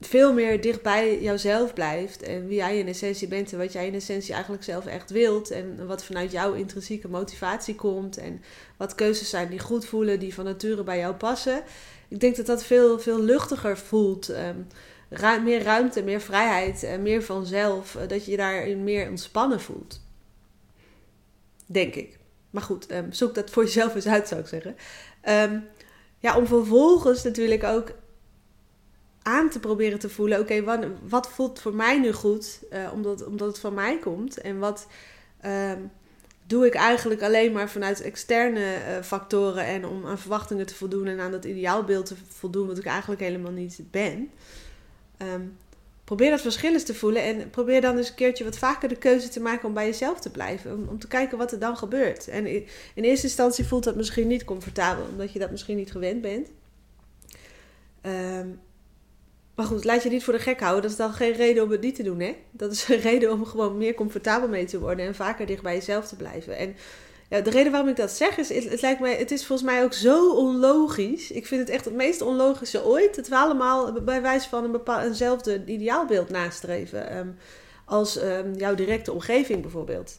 veel 0.00 0.32
meer 0.32 0.60
dicht 0.60 0.82
bij 0.82 1.22
jouzelf 1.22 1.72
blijft 1.72 2.22
en 2.22 2.46
wie 2.46 2.56
jij 2.56 2.78
in 2.78 2.88
essentie 2.88 3.28
bent 3.28 3.52
en 3.52 3.58
wat 3.58 3.72
jij 3.72 3.86
in 3.86 3.94
essentie 3.94 4.32
eigenlijk 4.32 4.64
zelf 4.64 4.86
echt 4.86 5.10
wilt 5.10 5.50
en 5.50 5.86
wat 5.86 6.04
vanuit 6.04 6.32
jouw 6.32 6.52
intrinsieke 6.52 7.08
motivatie 7.08 7.74
komt 7.74 8.16
en 8.16 8.42
wat 8.76 8.94
keuzes 8.94 9.30
zijn 9.30 9.48
die 9.48 9.58
goed 9.58 9.84
voelen, 9.84 10.20
die 10.20 10.34
van 10.34 10.44
nature 10.44 10.82
bij 10.82 10.98
jou 10.98 11.14
passen. 11.14 11.62
Ik 12.08 12.20
denk 12.20 12.36
dat 12.36 12.46
dat 12.46 12.64
veel, 12.64 13.00
veel 13.00 13.20
luchtiger 13.20 13.78
voelt. 13.78 14.28
Um, 14.28 14.66
meer 15.42 15.62
ruimte, 15.62 16.02
meer 16.02 16.20
vrijheid, 16.20 16.98
meer 17.00 17.22
vanzelf. 17.22 17.96
Eh, 17.96 18.08
dat 18.08 18.24
je 18.24 18.30
je 18.30 18.36
daarin 18.36 18.84
meer 18.84 19.08
ontspannen 19.08 19.60
voelt. 19.60 20.00
Denk 21.66 21.94
ik. 21.94 22.18
Maar 22.50 22.62
goed, 22.62 22.86
ehm, 22.86 23.12
zoek 23.12 23.34
dat 23.34 23.50
voor 23.50 23.64
jezelf 23.64 23.94
eens 23.94 24.06
uit, 24.06 24.28
zou 24.28 24.40
ik 24.40 24.46
zeggen. 24.46 24.76
Um, 25.28 25.68
ja, 26.18 26.36
om 26.36 26.46
vervolgens 26.46 27.22
natuurlijk 27.22 27.64
ook 27.64 27.92
aan 29.22 29.50
te 29.50 29.60
proberen 29.60 29.98
te 29.98 30.08
voelen: 30.08 30.40
oké, 30.40 30.62
wat, 30.62 30.86
wat, 31.08 31.28
voelt 31.28 31.60
voor 31.60 31.74
mij 31.74 31.98
nu 31.98 32.12
goed, 32.12 32.62
uh, 32.72 32.90
omdat, 32.92 33.26
omdat 33.26 33.48
het 33.48 33.58
van 33.58 33.74
mij 33.74 33.98
komt? 33.98 34.40
En 34.40 34.58
wat 34.58 34.86
um, 35.44 35.90
doe 36.46 36.66
ik 36.66 36.74
eigenlijk 36.74 37.22
alleen 37.22 37.52
maar 37.52 37.70
vanuit 37.70 38.00
externe 38.00 38.60
uh, 38.60 39.02
factoren 39.02 39.64
en 39.64 39.86
om 39.86 40.06
aan 40.06 40.18
verwachtingen 40.18 40.66
te 40.66 40.74
voldoen 40.74 41.06
en 41.06 41.20
aan 41.20 41.30
dat 41.30 41.44
ideaalbeeld 41.44 42.06
te 42.06 42.14
voldoen, 42.28 42.66
wat 42.66 42.78
ik 42.78 42.86
eigenlijk 42.86 43.20
helemaal 43.20 43.52
niet 43.52 43.80
ben? 43.90 44.30
Um, 45.22 45.56
probeer 46.04 46.30
dat 46.30 46.40
verschil 46.40 46.72
eens 46.72 46.84
te 46.84 46.94
voelen 46.94 47.22
en 47.22 47.50
probeer 47.50 47.80
dan 47.80 47.96
eens 47.96 48.08
een 48.08 48.14
keertje 48.14 48.44
wat 48.44 48.58
vaker 48.58 48.88
de 48.88 48.96
keuze 48.96 49.28
te 49.28 49.40
maken 49.40 49.68
om 49.68 49.74
bij 49.74 49.86
jezelf 49.86 50.20
te 50.20 50.30
blijven. 50.30 50.72
Om, 50.74 50.88
om 50.88 50.98
te 50.98 51.08
kijken 51.08 51.38
wat 51.38 51.52
er 51.52 51.58
dan 51.58 51.76
gebeurt. 51.76 52.28
En 52.28 52.46
in, 52.46 52.66
eerste 52.94 53.26
instantie 53.26 53.64
voelt 53.64 53.84
dat 53.84 53.96
misschien 53.96 54.26
niet 54.26 54.44
comfortabel, 54.44 55.04
omdat 55.10 55.32
je 55.32 55.38
dat 55.38 55.50
misschien 55.50 55.76
niet 55.76 55.90
gewend 55.90 56.20
bent. 56.20 56.48
Um, 58.02 58.60
maar 59.54 59.66
goed, 59.66 59.84
laat 59.84 60.02
je 60.02 60.08
niet 60.08 60.24
voor 60.24 60.32
de 60.32 60.38
gek 60.38 60.60
houden. 60.60 60.82
Dat 60.82 60.90
is 60.90 60.96
dan 60.96 61.12
geen 61.12 61.32
reden 61.32 61.62
om 61.62 61.70
het 61.70 61.80
niet 61.80 61.94
te 61.94 62.02
doen, 62.02 62.20
hè? 62.20 62.36
Dat 62.50 62.72
is 62.72 62.88
een 62.88 63.00
reden 63.10 63.32
om 63.32 63.44
gewoon 63.44 63.78
meer 63.78 63.94
comfortabel 63.94 64.48
mee 64.48 64.64
te 64.64 64.78
worden 64.78 65.06
en 65.06 65.14
vaker 65.14 65.46
dicht 65.46 65.62
bij 65.62 65.74
jezelf 65.74 66.06
te 66.06 66.16
blijven. 66.16 66.56
En 66.56 66.76
ja, 67.28 67.40
de 67.40 67.50
reden 67.50 67.72
waarom 67.72 67.90
ik 67.90 67.96
dat 67.96 68.10
zeg 68.10 68.36
is, 68.36 68.48
het, 68.48 68.82
lijkt 68.82 69.00
mij, 69.00 69.16
het 69.16 69.30
is 69.30 69.46
volgens 69.46 69.68
mij 69.70 69.84
ook 69.84 69.92
zo 69.92 70.32
onlogisch. 70.32 71.30
Ik 71.30 71.46
vind 71.46 71.60
het 71.60 71.70
echt 71.70 71.84
het 71.84 71.94
meest 71.94 72.20
onlogische 72.20 72.84
ooit. 72.84 73.16
Dat 73.16 73.28
we 73.28 73.36
allemaal 73.36 73.92
bij 73.92 74.22
wijze 74.22 74.48
van 74.48 74.64
een 74.64 74.70
bepaald, 74.70 75.06
eenzelfde 75.06 75.64
ideaalbeeld 75.64 76.28
nastreven. 76.28 77.16
Um, 77.16 77.36
als 77.84 78.22
um, 78.22 78.54
jouw 78.54 78.74
directe 78.74 79.12
omgeving 79.12 79.62
bijvoorbeeld. 79.62 80.18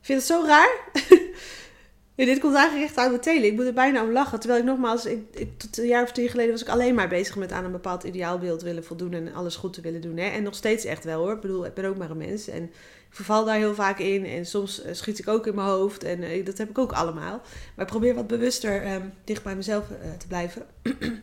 Ik 0.00 0.04
vind 0.04 0.18
het 0.18 0.28
zo 0.28 0.44
raar. 0.46 0.90
dit 2.26 2.38
komt 2.38 2.54
eigenlijk 2.54 2.88
echt 2.88 2.98
uit 2.98 3.10
mijn 3.10 3.22
telen. 3.22 3.44
Ik 3.44 3.54
moet 3.54 3.66
er 3.66 3.72
bijna 3.72 4.02
om 4.02 4.12
lachen. 4.12 4.40
Terwijl 4.40 4.60
ik 4.60 4.66
nogmaals, 4.66 5.06
ik, 5.06 5.22
ik, 5.30 5.58
tot 5.58 5.78
een 5.78 5.86
jaar 5.86 6.02
of 6.02 6.12
tien 6.12 6.28
geleden 6.28 6.52
was 6.52 6.62
ik 6.62 6.68
alleen 6.68 6.94
maar 6.94 7.08
bezig 7.08 7.36
met 7.36 7.52
aan 7.52 7.64
een 7.64 7.72
bepaald 7.72 8.04
ideaalbeeld 8.04 8.62
willen 8.62 8.84
voldoen. 8.84 9.12
En 9.12 9.34
alles 9.34 9.56
goed 9.56 9.72
te 9.72 9.80
willen 9.80 10.00
doen. 10.00 10.16
Hè? 10.16 10.28
En 10.28 10.42
nog 10.42 10.54
steeds 10.54 10.84
echt 10.84 11.04
wel 11.04 11.20
hoor. 11.20 11.32
Ik 11.32 11.40
bedoel, 11.40 11.66
ik 11.66 11.74
ben 11.74 11.84
ook 11.84 11.96
maar 11.96 12.10
een 12.10 12.16
mens. 12.16 12.48
En 12.48 12.70
verval 13.10 13.44
daar 13.44 13.56
heel 13.56 13.74
vaak 13.74 13.98
in 13.98 14.26
en 14.26 14.46
soms 14.46 14.82
eh, 14.82 14.94
schiet 14.94 15.18
ik 15.18 15.28
ook 15.28 15.46
in 15.46 15.54
mijn 15.54 15.68
hoofd 15.68 16.04
en 16.04 16.22
uh, 16.22 16.44
dat 16.44 16.58
heb 16.58 16.68
ik 16.68 16.78
ook 16.78 16.92
allemaal. 16.92 17.40
Maar 17.74 17.84
ik 17.84 17.90
probeer 17.90 18.14
wat 18.14 18.26
bewuster 18.26 18.94
um, 18.94 19.12
dicht 19.24 19.42
bij 19.42 19.56
mezelf 19.56 19.84
uh, 19.90 20.12
te 20.18 20.26
blijven. 20.26 20.66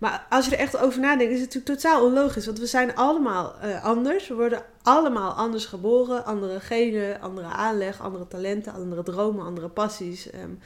maar 0.00 0.26
als 0.30 0.44
je 0.44 0.50
er 0.50 0.58
echt 0.58 0.76
over 0.76 1.00
nadenkt, 1.00 1.32
is 1.32 1.40
het 1.40 1.54
natuurlijk 1.54 1.80
totaal 1.80 2.04
onlogisch. 2.04 2.46
Want 2.46 2.58
we 2.58 2.66
zijn 2.66 2.96
allemaal 2.96 3.52
anders. 3.82 4.28
We 4.28 4.34
worden 4.34 4.62
allemaal 4.82 5.32
anders 5.32 5.64
geboren. 5.64 6.24
Andere 6.24 6.60
genen, 6.60 7.20
andere 7.20 7.46
aanleg, 7.46 8.00
andere 8.00 8.28
talenten, 8.28 8.72
andere 8.72 9.02
dromen, 9.02 9.44
andere 9.44 9.68
passies. 9.68 10.34
Um, 10.34 10.58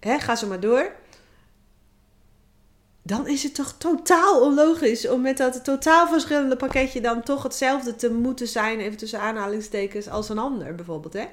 hè, 0.00 0.18
ga 0.18 0.36
zo 0.36 0.46
maar 0.46 0.60
door 0.60 0.92
dan 3.08 3.28
is 3.28 3.42
het 3.42 3.54
toch 3.54 3.74
totaal 3.78 4.40
onlogisch 4.40 5.08
om 5.08 5.20
met 5.20 5.36
dat 5.36 5.64
totaal 5.64 6.08
verschillende 6.08 6.56
pakketje 6.56 7.00
dan 7.00 7.22
toch 7.22 7.42
hetzelfde 7.42 7.96
te 7.96 8.10
moeten 8.10 8.48
zijn, 8.48 8.80
even 8.80 8.96
tussen 8.96 9.20
aanhalingstekens, 9.20 10.08
als 10.08 10.28
een 10.28 10.38
ander 10.38 10.74
bijvoorbeeld. 10.74 11.12
Hè? 11.12 11.26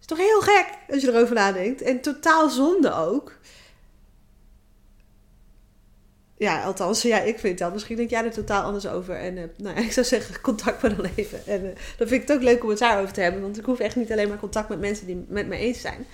Is 0.00 0.06
toch 0.06 0.18
heel 0.18 0.40
gek 0.40 0.66
als 0.90 1.02
je 1.02 1.08
erover 1.08 1.34
nadenkt. 1.34 1.82
En 1.82 2.00
totaal 2.00 2.48
zonde 2.48 2.92
ook. 2.92 3.38
Ja, 6.36 6.62
althans, 6.62 7.02
ja, 7.02 7.20
ik 7.20 7.38
vind 7.38 7.58
dat. 7.58 7.72
Misschien 7.72 7.96
denk 7.96 8.10
jij 8.10 8.24
er 8.24 8.30
totaal 8.30 8.62
anders 8.62 8.86
over. 8.86 9.16
En 9.16 9.36
uh, 9.36 9.44
nou, 9.56 9.80
ik 9.80 9.92
zou 9.92 10.06
zeggen, 10.06 10.40
contact 10.40 10.82
me 10.82 10.96
dan 10.96 11.06
even. 11.16 11.46
En 11.46 11.64
uh, 11.64 11.70
dan 11.96 12.08
vind 12.08 12.22
ik 12.22 12.28
het 12.28 12.36
ook 12.36 12.42
leuk 12.42 12.62
om 12.62 12.68
het 12.68 12.78
daarover 12.78 13.12
te 13.12 13.20
hebben. 13.20 13.40
Want 13.40 13.58
ik 13.58 13.64
hoef 13.64 13.78
echt 13.78 13.96
niet 13.96 14.12
alleen 14.12 14.28
maar 14.28 14.38
contact 14.38 14.68
met 14.68 14.80
mensen 14.80 15.06
die 15.06 15.24
met 15.28 15.46
me 15.46 15.56
eens 15.56 15.80
zijn 15.80 16.06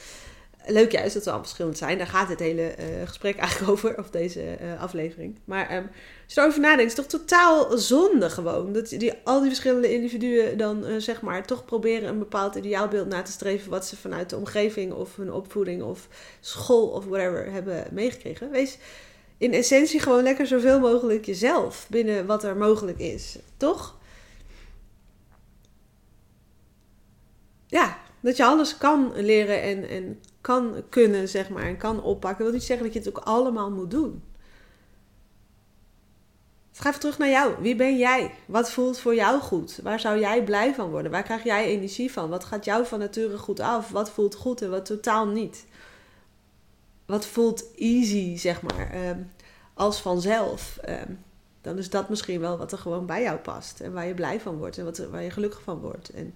leuk 0.67 0.93
juist 0.93 1.15
dat 1.15 1.25
we 1.25 1.31
al 1.31 1.39
verschillend 1.39 1.79
zijn. 1.79 1.99
Daar 1.99 2.07
gaat 2.07 2.29
het 2.29 2.39
hele 2.39 2.75
uh, 2.79 3.09
gesprek 3.09 3.37
eigenlijk 3.47 3.71
over, 3.71 3.99
of 3.99 4.11
deze 4.11 4.41
uh, 4.41 4.83
aflevering. 4.83 5.39
Maar 5.45 5.77
um, 5.77 5.91
als 6.25 6.35
je 6.35 6.41
erover 6.41 6.81
is 6.81 6.85
het 6.85 6.95
toch 6.95 7.21
totaal 7.21 7.79
zonde 7.79 8.31
gewoon. 8.31 8.73
Dat 8.73 8.89
die, 8.89 9.13
al 9.25 9.39
die 9.39 9.49
verschillende 9.49 9.93
individuen 9.93 10.59
dan 10.59 10.87
uh, 10.87 10.97
zeg 10.99 11.21
maar 11.23 11.47
toch 11.47 11.65
proberen 11.65 12.09
een 12.09 12.19
bepaald 12.19 12.55
ideaalbeeld 12.55 13.09
na 13.09 13.23
te 13.23 13.33
streven. 13.33 13.71
Wat 13.71 13.87
ze 13.87 13.97
vanuit 13.97 14.31
de 14.31 14.37
omgeving 14.37 14.93
of 14.93 15.17
hun 15.17 15.33
opvoeding 15.33 15.83
of 15.83 16.09
school 16.41 16.89
of 16.89 17.05
whatever 17.05 17.53
hebben 17.53 17.87
meegekregen. 17.91 18.51
Wees 18.51 18.79
in 19.39 19.53
essentie 19.53 20.01
gewoon 20.01 20.23
lekker 20.23 20.47
zoveel 20.47 20.81
mogelijk 20.81 21.25
jezelf 21.25 21.87
binnen 21.91 22.27
wat 22.27 22.45
er 22.45 22.57
mogelijk 22.57 22.99
is. 22.99 23.39
Toch? 23.57 23.99
Ja, 27.67 27.99
dat 28.21 28.37
je 28.37 28.45
alles 28.45 28.79
kan 28.79 29.13
leren 29.17 29.63
en, 29.63 29.89
en 29.89 30.21
kan 30.41 30.83
kunnen, 30.89 31.29
zeg 31.29 31.49
maar, 31.49 31.63
en 31.63 31.77
kan 31.77 32.03
oppakken. 32.03 32.39
Dat 32.39 32.47
wil 32.47 32.59
niet 32.59 32.69
zeggen 32.69 32.85
dat 32.87 32.95
je 32.95 32.99
het 32.99 33.09
ook 33.09 33.25
allemaal 33.25 33.71
moet 33.71 33.91
doen. 33.91 34.23
ga 36.73 36.89
even 36.89 37.01
terug 37.01 37.19
naar 37.19 37.29
jou. 37.29 37.55
Wie 37.61 37.77
ben 37.77 37.99
jij? 37.99 38.35
Wat 38.47 38.71
voelt 38.71 38.99
voor 38.99 39.15
jou 39.15 39.41
goed? 39.41 39.81
Waar 39.83 40.01
zou 40.01 40.19
jij 40.19 40.45
blij 40.45 40.75
van 40.75 40.91
worden? 40.91 41.11
Waar 41.11 41.23
krijg 41.23 41.45
jij 41.45 41.65
energie 41.65 42.13
van? 42.13 42.29
Wat 42.29 42.45
gaat 42.45 42.65
jou 42.65 42.87
van 42.87 42.99
nature 42.99 43.39
goed 43.39 43.61
af? 43.61 43.91
Wat 43.91 44.11
voelt 44.11 44.35
goed 44.35 44.63
en 44.63 44.71
wat 44.71 44.85
totaal 44.85 45.27
niet? 45.27 45.67
Wat 47.07 47.27
voelt 47.27 47.65
easy, 47.77 48.37
zeg 48.37 48.63
maar, 48.63 48.91
ehm, 48.91 49.19
als 49.75 50.01
vanzelf? 50.01 50.79
Ehm, 50.83 51.13
dan 51.61 51.79
is 51.79 51.91
dat 51.91 52.09
misschien 52.09 52.41
wel 52.41 52.59
wat 52.59 52.73
er 52.73 52.79
gewoon 52.79 53.07
bij 53.07 53.23
jou 53.23 53.39
past. 53.39 53.81
En 53.81 53.93
waar 53.93 54.07
je 54.07 54.15
blij 54.15 54.41
van 54.41 54.57
wordt 54.57 54.79
en 54.79 54.85
wat, 54.85 54.99
waar 54.99 55.23
je 55.23 55.31
gelukkig 55.31 55.63
van 55.63 55.79
wordt. 55.79 56.09
En 56.09 56.35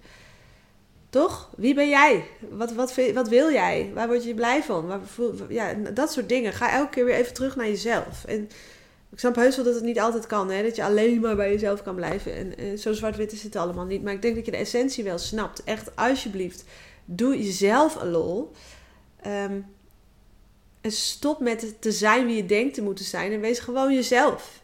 toch? 1.09 1.49
Wie 1.57 1.73
ben 1.73 1.89
jij? 1.89 2.27
Wat, 2.49 2.73
wat, 2.73 2.95
wat 3.13 3.27
wil 3.29 3.51
jij? 3.51 3.91
Waar 3.93 4.07
word 4.07 4.23
je 4.23 4.33
blij 4.33 4.63
van? 4.63 4.87
Waar, 4.87 4.99
ja, 5.49 5.73
dat 5.73 6.11
soort 6.11 6.29
dingen. 6.29 6.53
Ga 6.53 6.71
elke 6.71 6.89
keer 6.89 7.05
weer 7.05 7.15
even 7.15 7.33
terug 7.33 7.55
naar 7.55 7.67
jezelf. 7.67 8.25
En 8.25 8.49
ik 9.11 9.19
snap 9.19 9.35
heus 9.35 9.55
wel 9.55 9.65
dat 9.65 9.73
het 9.75 9.83
niet 9.83 9.99
altijd 9.99 10.27
kan. 10.27 10.51
Hè? 10.51 10.63
Dat 10.63 10.75
je 10.75 10.83
alleen 10.83 11.19
maar 11.19 11.35
bij 11.35 11.51
jezelf 11.51 11.83
kan 11.83 11.95
blijven. 11.95 12.33
En, 12.33 12.57
en 12.57 12.79
zo 12.79 12.93
zwart-wit 12.93 13.31
is 13.31 13.43
het 13.43 13.55
allemaal 13.55 13.85
niet. 13.85 14.03
Maar 14.03 14.13
ik 14.13 14.21
denk 14.21 14.35
dat 14.35 14.45
je 14.45 14.51
de 14.51 14.57
essentie 14.57 15.03
wel 15.03 15.17
snapt. 15.17 15.63
Echt, 15.63 15.95
alsjeblieft, 15.95 16.63
doe 17.05 17.43
jezelf 17.43 17.95
een 17.95 18.11
lol. 18.11 18.51
Ehm, 19.21 19.59
en 20.81 20.91
stop 20.91 21.39
met 21.39 21.81
te 21.81 21.91
zijn 21.91 22.25
wie 22.25 22.35
je 22.35 22.45
denkt 22.45 22.73
te 22.73 22.81
moeten 22.81 23.05
zijn. 23.05 23.31
En 23.31 23.39
wees 23.39 23.59
gewoon 23.59 23.93
jezelf. 23.93 24.61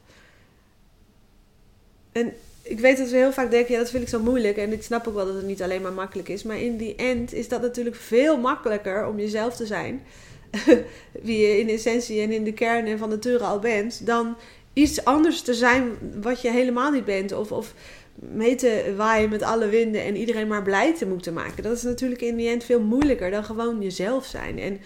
En 2.12 2.33
ik 2.61 2.79
weet 2.79 2.97
dat 2.97 3.09
we 3.09 3.17
heel 3.17 3.31
vaak 3.31 3.51
denken, 3.51 3.73
ja, 3.73 3.79
dat 3.79 3.89
vind 3.89 4.03
ik 4.03 4.09
zo 4.09 4.19
moeilijk. 4.19 4.57
En 4.57 4.73
ik 4.73 4.83
snap 4.83 5.07
ook 5.07 5.13
wel 5.15 5.25
dat 5.25 5.35
het 5.35 5.45
niet 5.45 5.61
alleen 5.61 5.81
maar 5.81 5.93
makkelijk 5.93 6.29
is. 6.29 6.43
Maar 6.43 6.59
in 6.59 6.77
die 6.77 6.95
end 6.95 7.33
is 7.33 7.47
dat 7.47 7.61
natuurlijk 7.61 7.95
veel 7.95 8.37
makkelijker 8.37 9.07
om 9.07 9.19
jezelf 9.19 9.55
te 9.55 9.65
zijn. 9.65 10.03
wie 11.23 11.39
je 11.47 11.59
in 11.59 11.69
essentie 11.69 12.21
en 12.21 12.31
in 12.31 12.43
de 12.43 12.53
kern 12.53 12.85
en 12.85 12.97
van 12.97 13.09
nature 13.09 13.43
al 13.43 13.59
bent. 13.59 14.05
Dan 14.05 14.37
iets 14.73 15.05
anders 15.05 15.41
te 15.41 15.53
zijn 15.53 15.97
wat 16.21 16.41
je 16.41 16.51
helemaal 16.51 16.91
niet 16.91 17.05
bent. 17.05 17.31
Of, 17.31 17.51
of 17.51 17.73
mee 18.15 18.55
te 18.55 18.93
waaien 18.97 19.29
met 19.29 19.41
alle 19.41 19.67
winden 19.67 20.03
en 20.03 20.15
iedereen 20.15 20.47
maar 20.47 20.63
blij 20.63 20.95
te 20.95 21.07
moeten 21.07 21.33
maken. 21.33 21.63
Dat 21.63 21.77
is 21.77 21.83
natuurlijk 21.83 22.21
in 22.21 22.35
die 22.35 22.49
end 22.49 22.63
veel 22.63 22.81
moeilijker 22.81 23.31
dan 23.31 23.43
gewoon 23.43 23.81
jezelf 23.81 24.25
zijn. 24.25 24.59
En 24.59 24.79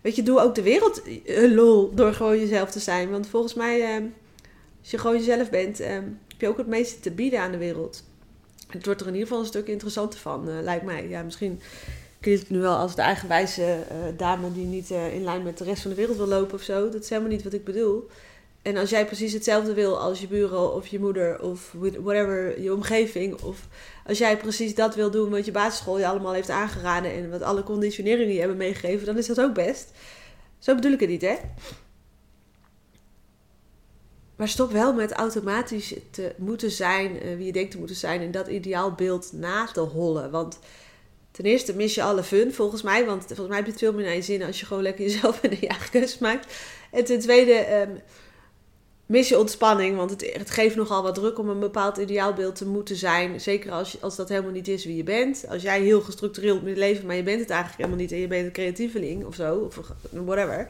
weet 0.00 0.16
je, 0.16 0.22
doe 0.22 0.40
ook 0.40 0.54
de 0.54 0.62
wereld 0.62 1.02
lol 1.54 1.94
door 1.94 2.12
gewoon 2.12 2.38
jezelf 2.38 2.70
te 2.70 2.80
zijn. 2.80 3.10
Want 3.10 3.28
volgens 3.28 3.54
mij, 3.54 3.80
eh, 3.80 4.02
als 4.80 4.90
je 4.90 4.98
gewoon 4.98 5.16
jezelf 5.16 5.50
bent, 5.50 5.80
eh, 5.80 5.98
je 6.42 6.48
ook 6.48 6.58
het 6.58 6.66
meeste 6.66 7.00
te 7.00 7.10
bieden 7.10 7.40
aan 7.40 7.50
de 7.50 7.58
wereld. 7.58 8.02
Het 8.68 8.84
wordt 8.84 9.00
er 9.00 9.06
in 9.06 9.12
ieder 9.12 9.28
geval 9.28 9.42
een 9.42 9.48
stuk 9.48 9.68
interessanter 9.68 10.20
van, 10.20 10.48
uh, 10.48 10.54
lijkt 10.60 10.84
mij. 10.84 11.08
Ja, 11.08 11.22
misschien 11.22 11.60
klinkt 12.20 12.40
het 12.40 12.50
nu 12.50 12.58
wel 12.58 12.76
als 12.76 12.94
de 12.94 13.02
eigenwijze 13.02 13.62
uh, 13.62 14.18
dame 14.18 14.52
die 14.52 14.66
niet 14.66 14.90
uh, 14.90 15.14
in 15.14 15.24
lijn 15.24 15.42
met 15.42 15.58
de 15.58 15.64
rest 15.64 15.82
van 15.82 15.90
de 15.90 15.96
wereld 15.96 16.16
wil 16.16 16.26
lopen 16.26 16.54
of 16.54 16.62
zo. 16.62 16.88
Dat 16.88 17.02
is 17.02 17.08
helemaal 17.08 17.30
niet 17.30 17.42
wat 17.42 17.52
ik 17.52 17.64
bedoel. 17.64 18.08
En 18.62 18.76
als 18.76 18.90
jij 18.90 19.06
precies 19.06 19.32
hetzelfde 19.32 19.74
wil 19.74 19.98
als 19.98 20.20
je 20.20 20.26
buren 20.26 20.74
of 20.74 20.86
je 20.86 21.00
moeder 21.00 21.42
of 21.42 21.74
whatever, 21.78 22.60
je 22.60 22.74
omgeving. 22.74 23.42
Of 23.42 23.66
als 24.06 24.18
jij 24.18 24.36
precies 24.36 24.74
dat 24.74 24.94
wil 24.94 25.10
doen 25.10 25.30
wat 25.30 25.44
je 25.44 25.50
basisschool 25.50 25.98
je 25.98 26.06
allemaal 26.06 26.32
heeft 26.32 26.50
aangeraden 26.50 27.12
en 27.12 27.30
wat 27.30 27.42
alle 27.42 27.62
conditioneringen 27.62 28.32
je 28.32 28.38
hebben 28.38 28.56
meegegeven, 28.56 29.06
dan 29.06 29.18
is 29.18 29.26
dat 29.26 29.40
ook 29.40 29.54
best. 29.54 29.90
Zo 30.58 30.74
bedoel 30.74 30.92
ik 30.92 31.00
het 31.00 31.08
niet, 31.08 31.22
hè? 31.22 31.36
Maar 34.42 34.50
stop 34.50 34.72
wel 34.72 34.92
met 34.92 35.12
automatisch 35.12 35.94
te 36.10 36.32
moeten 36.36 36.70
zijn 36.70 37.26
uh, 37.26 37.36
wie 37.36 37.46
je 37.46 37.52
denkt 37.52 37.70
te 37.70 37.78
moeten 37.78 37.96
zijn 37.96 38.20
en 38.20 38.30
dat 38.30 38.48
ideaalbeeld 38.48 39.32
na 39.32 39.66
te 39.66 39.80
hollen. 39.80 40.30
Want 40.30 40.58
ten 41.30 41.44
eerste 41.44 41.76
mis 41.76 41.94
je 41.94 42.02
alle 42.02 42.22
fun, 42.22 42.52
volgens 42.52 42.82
mij. 42.82 43.06
Want 43.06 43.24
volgens 43.26 43.48
mij 43.48 43.56
heb 43.56 43.64
je 43.64 43.70
het 43.70 43.80
veel 43.80 43.92
meer 43.92 44.04
naar 44.04 44.14
je 44.14 44.22
zin 44.22 44.42
als 44.42 44.60
je 44.60 44.66
gewoon 44.66 44.82
lekker 44.82 45.04
jezelf 45.04 45.42
je 45.42 45.66
eigen 45.66 45.90
keuze 45.90 46.16
maakt. 46.20 46.54
En 46.90 47.04
ten 47.04 47.18
tweede 47.18 47.80
um, 47.80 48.00
mis 49.06 49.28
je 49.28 49.38
ontspanning, 49.38 49.96
want 49.96 50.10
het, 50.10 50.34
het, 50.36 50.50
geeft 50.50 50.76
nogal 50.76 51.02
wat 51.02 51.14
druk 51.14 51.38
om 51.38 51.48
een 51.48 51.60
bepaald 51.60 51.96
ideaalbeeld 51.96 52.56
te 52.56 52.66
moeten 52.66 52.96
zijn. 52.96 53.40
Zeker 53.40 53.72
als, 53.72 54.00
als 54.00 54.16
dat 54.16 54.28
helemaal 54.28 54.52
niet 54.52 54.68
is 54.68 54.84
wie 54.84 54.96
je 54.96 55.04
bent. 55.04 55.44
Als 55.48 55.62
jij 55.62 55.80
heel 55.82 56.00
gestructureerd 56.00 56.62
moet 56.62 56.76
leven, 56.76 57.06
maar 57.06 57.16
je 57.16 57.22
bent 57.22 57.40
het 57.40 57.50
eigenlijk 57.50 57.78
helemaal 57.78 58.00
niet 58.00 58.12
en 58.12 58.18
je 58.18 58.28
bent 58.28 58.46
een 58.46 58.52
creatieveling 58.52 59.24
of 59.24 59.34
zo, 59.34 59.54
of 59.54 59.92
whatever 60.10 60.68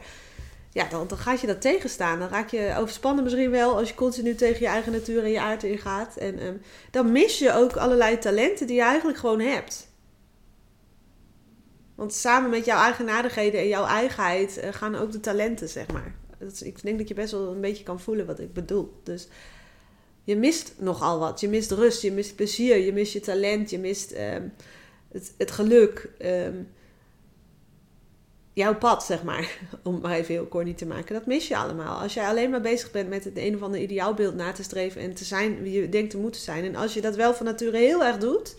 ja, 0.73 0.89
dan, 0.89 1.07
dan 1.07 1.17
gaat 1.17 1.41
je 1.41 1.47
dat 1.47 1.61
tegenstaan. 1.61 2.19
Dan 2.19 2.29
raak 2.29 2.49
je 2.49 2.73
overspannen 2.77 3.23
misschien 3.23 3.51
wel 3.51 3.77
als 3.77 3.89
je 3.89 3.95
continu 3.95 4.35
tegen 4.35 4.59
je 4.59 4.67
eigen 4.67 4.91
natuur 4.91 5.23
en 5.23 5.31
je 5.31 5.39
aard 5.39 5.63
ingaat. 5.63 6.17
En 6.17 6.45
um, 6.45 6.61
dan 6.91 7.11
mis 7.11 7.39
je 7.39 7.53
ook 7.53 7.75
allerlei 7.75 8.17
talenten 8.17 8.67
die 8.67 8.75
je 8.75 8.81
eigenlijk 8.81 9.17
gewoon 9.17 9.39
hebt. 9.39 9.87
Want 11.95 12.13
samen 12.13 12.49
met 12.49 12.65
jouw 12.65 12.81
eigenaardigheden 12.81 13.59
en 13.59 13.67
jouw 13.67 13.85
eigenheid 13.85 14.57
uh, 14.57 14.73
gaan 14.73 14.95
ook 14.95 15.11
de 15.11 15.19
talenten, 15.19 15.69
zeg 15.69 15.87
maar. 15.87 16.15
Dat 16.39 16.61
ik 16.63 16.81
denk 16.81 16.97
dat 16.97 17.07
je 17.07 17.13
best 17.13 17.31
wel 17.31 17.51
een 17.51 17.61
beetje 17.61 17.83
kan 17.83 17.99
voelen 17.99 18.25
wat 18.25 18.39
ik 18.39 18.53
bedoel. 18.53 18.99
Dus 19.03 19.27
je 20.23 20.35
mist 20.35 20.73
nogal 20.77 21.19
wat. 21.19 21.39
Je 21.39 21.49
mist 21.49 21.71
rust, 21.71 22.01
je 22.01 22.11
mist 22.11 22.35
plezier, 22.35 22.77
je 22.77 22.93
mist 22.93 23.13
je 23.13 23.19
talent, 23.19 23.69
je 23.69 23.79
mist 23.79 24.11
um, 24.11 24.53
het, 25.11 25.33
het 25.37 25.51
geluk. 25.51 26.09
Um, 26.19 26.67
jouw 28.53 28.75
pad, 28.75 29.03
zeg 29.03 29.23
maar. 29.23 29.57
Om 29.83 29.99
maar 30.01 30.11
even 30.11 30.33
heel 30.33 30.47
corny 30.47 30.73
te 30.73 30.85
maken. 30.85 31.13
Dat 31.13 31.25
mis 31.25 31.47
je 31.47 31.57
allemaal. 31.57 32.01
Als 32.01 32.13
jij 32.13 32.27
alleen 32.27 32.49
maar 32.49 32.61
bezig 32.61 32.91
bent 32.91 33.09
met 33.09 33.23
het 33.23 33.37
een 33.37 33.55
of 33.55 33.61
ander 33.61 33.79
ideaalbeeld 33.79 34.35
na 34.35 34.51
te 34.51 34.63
streven 34.63 35.01
en 35.01 35.13
te 35.13 35.23
zijn 35.23 35.61
wie 35.61 35.81
je 35.81 35.89
denkt 35.89 36.09
te 36.09 36.17
moeten 36.17 36.41
zijn. 36.41 36.63
En 36.63 36.75
als 36.75 36.93
je 36.93 37.01
dat 37.01 37.15
wel 37.15 37.33
van 37.33 37.45
nature 37.45 37.77
heel 37.77 38.03
erg 38.03 38.17
doet, 38.17 38.55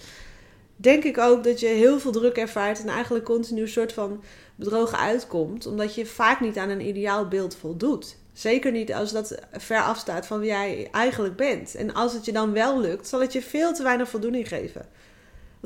denk 0.77 1.05
ik 1.05 1.19
ook 1.19 1.45
dat 1.45 1.61
je 1.61 1.67
heel 1.67 2.01
veel 2.01 2.13
druk 2.13 2.37
ervaart 2.37 2.81
en 2.81 2.89
eigenlijk 2.89 3.25
continu 3.25 3.61
een 3.61 3.69
soort 3.69 3.93
van 3.93 4.23
bedrogen 4.57 4.99
uitkomt. 4.99 5.67
Omdat 5.67 5.95
je 5.95 6.07
vaak 6.07 6.41
niet 6.41 6.59
aan 6.59 6.69
een 6.69 6.87
ideaalbeeld 6.87 7.57
voldoet. 7.57 8.17
Zeker 8.33 8.73
niet 8.73 8.95
als 8.95 9.13
dat 9.13 9.39
ver 9.53 9.83
afstaat 9.83 10.27
van 10.27 10.39
wie 10.39 10.49
jij 10.49 10.89
eigenlijk 10.91 11.37
bent. 11.37 11.75
En 11.75 11.95
als 11.95 12.13
het 12.13 12.25
je 12.25 12.33
dan 12.33 12.53
wel 12.53 12.81
lukt, 12.81 13.09
zal 13.09 13.21
het 13.21 13.33
je 13.33 13.43
veel 13.43 13.75
te 13.75 13.83
weinig 13.83 14.09
voldoening 14.09 14.49
geven 14.49 14.87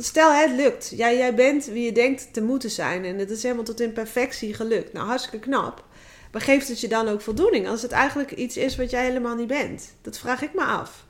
stel 0.05 0.33
het 0.33 0.50
lukt. 0.50 0.93
Jij, 0.97 1.17
jij 1.17 1.35
bent 1.35 1.64
wie 1.64 1.85
je 1.85 1.93
denkt 1.93 2.33
te 2.33 2.43
moeten 2.43 2.71
zijn. 2.71 3.05
En 3.05 3.19
het 3.19 3.31
is 3.31 3.43
helemaal 3.43 3.64
tot 3.64 3.81
in 3.81 3.93
perfectie 3.93 4.55
gelukt. 4.55 4.93
Nou, 4.93 5.07
hartstikke 5.07 5.38
knap. 5.38 5.85
Maar 6.33 6.40
geeft 6.40 6.69
het 6.69 6.81
je 6.81 6.88
dan 6.88 7.09
ook 7.09 7.21
voldoening 7.21 7.69
als 7.69 7.83
het 7.83 7.93
eigenlijk 7.93 8.33
iets 8.33 8.57
is 8.57 8.76
wat 8.76 8.90
jij 8.90 9.05
helemaal 9.05 9.35
niet 9.35 9.47
bent? 9.47 9.95
Dat 10.02 10.19
vraag 10.19 10.43
ik 10.43 10.55
me 10.55 10.64
af. 10.64 11.05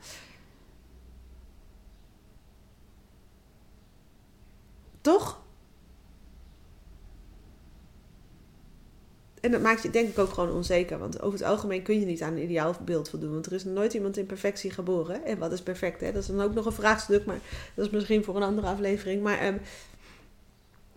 Toch? 5.01 5.41
En 9.41 9.51
dat 9.51 9.61
maakt 9.61 9.83
je 9.83 9.89
denk 9.89 10.09
ik 10.09 10.19
ook 10.19 10.33
gewoon 10.33 10.51
onzeker. 10.51 10.99
Want 10.99 11.21
over 11.21 11.39
het 11.39 11.47
algemeen 11.47 11.83
kun 11.83 11.99
je 11.99 12.05
niet 12.05 12.21
aan 12.21 12.33
een 12.33 12.43
ideaal 12.43 12.75
beeld 12.85 13.09
voldoen. 13.09 13.31
Want 13.31 13.45
er 13.45 13.53
is 13.53 13.63
nooit 13.63 13.93
iemand 13.93 14.17
in 14.17 14.25
perfectie 14.25 14.71
geboren. 14.71 15.25
En 15.25 15.37
wat 15.37 15.51
is 15.51 15.61
perfect? 15.61 16.01
Hè? 16.01 16.11
Dat 16.11 16.21
is 16.21 16.27
dan 16.27 16.41
ook 16.41 16.53
nog 16.53 16.65
een 16.65 16.71
vraagstuk. 16.71 17.25
Maar 17.25 17.39
dat 17.75 17.85
is 17.85 17.91
misschien 17.91 18.23
voor 18.23 18.35
een 18.35 18.43
andere 18.43 18.67
aflevering. 18.67 19.23
Maar 19.23 19.47
um, 19.47 19.59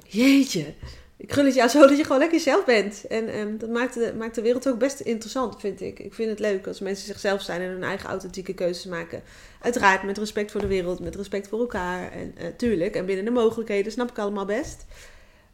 jeetje. 0.06 0.74
Ik 1.16 1.32
gun 1.32 1.44
het 1.44 1.54
jou 1.54 1.68
zo 1.68 1.86
dat 1.86 1.96
je 1.96 2.02
gewoon 2.02 2.18
lekker 2.18 2.38
jezelf 2.38 2.64
bent. 2.64 3.06
En 3.06 3.38
um, 3.38 3.58
dat 3.58 3.70
maakt 3.70 3.94
de, 3.94 4.14
maakt 4.18 4.34
de 4.34 4.42
wereld 4.42 4.68
ook 4.68 4.78
best 4.78 5.00
interessant, 5.00 5.60
vind 5.60 5.80
ik. 5.80 5.98
Ik 5.98 6.14
vind 6.14 6.30
het 6.30 6.38
leuk 6.38 6.66
als 6.66 6.80
mensen 6.80 7.06
zichzelf 7.06 7.42
zijn 7.42 7.60
en 7.60 7.68
hun 7.68 7.82
eigen 7.82 8.08
authentieke 8.08 8.54
keuzes 8.54 8.84
maken. 8.84 9.22
Uiteraard 9.60 10.02
met 10.02 10.18
respect 10.18 10.50
voor 10.50 10.60
de 10.60 10.66
wereld, 10.66 11.00
met 11.00 11.16
respect 11.16 11.48
voor 11.48 11.60
elkaar. 11.60 12.12
En 12.12 12.34
uh, 12.40 12.46
tuurlijk, 12.56 12.94
en 12.94 13.06
binnen 13.06 13.24
de 13.24 13.30
mogelijkheden, 13.30 13.92
snap 13.92 14.10
ik 14.10 14.18
allemaal 14.18 14.44
best. 14.44 14.84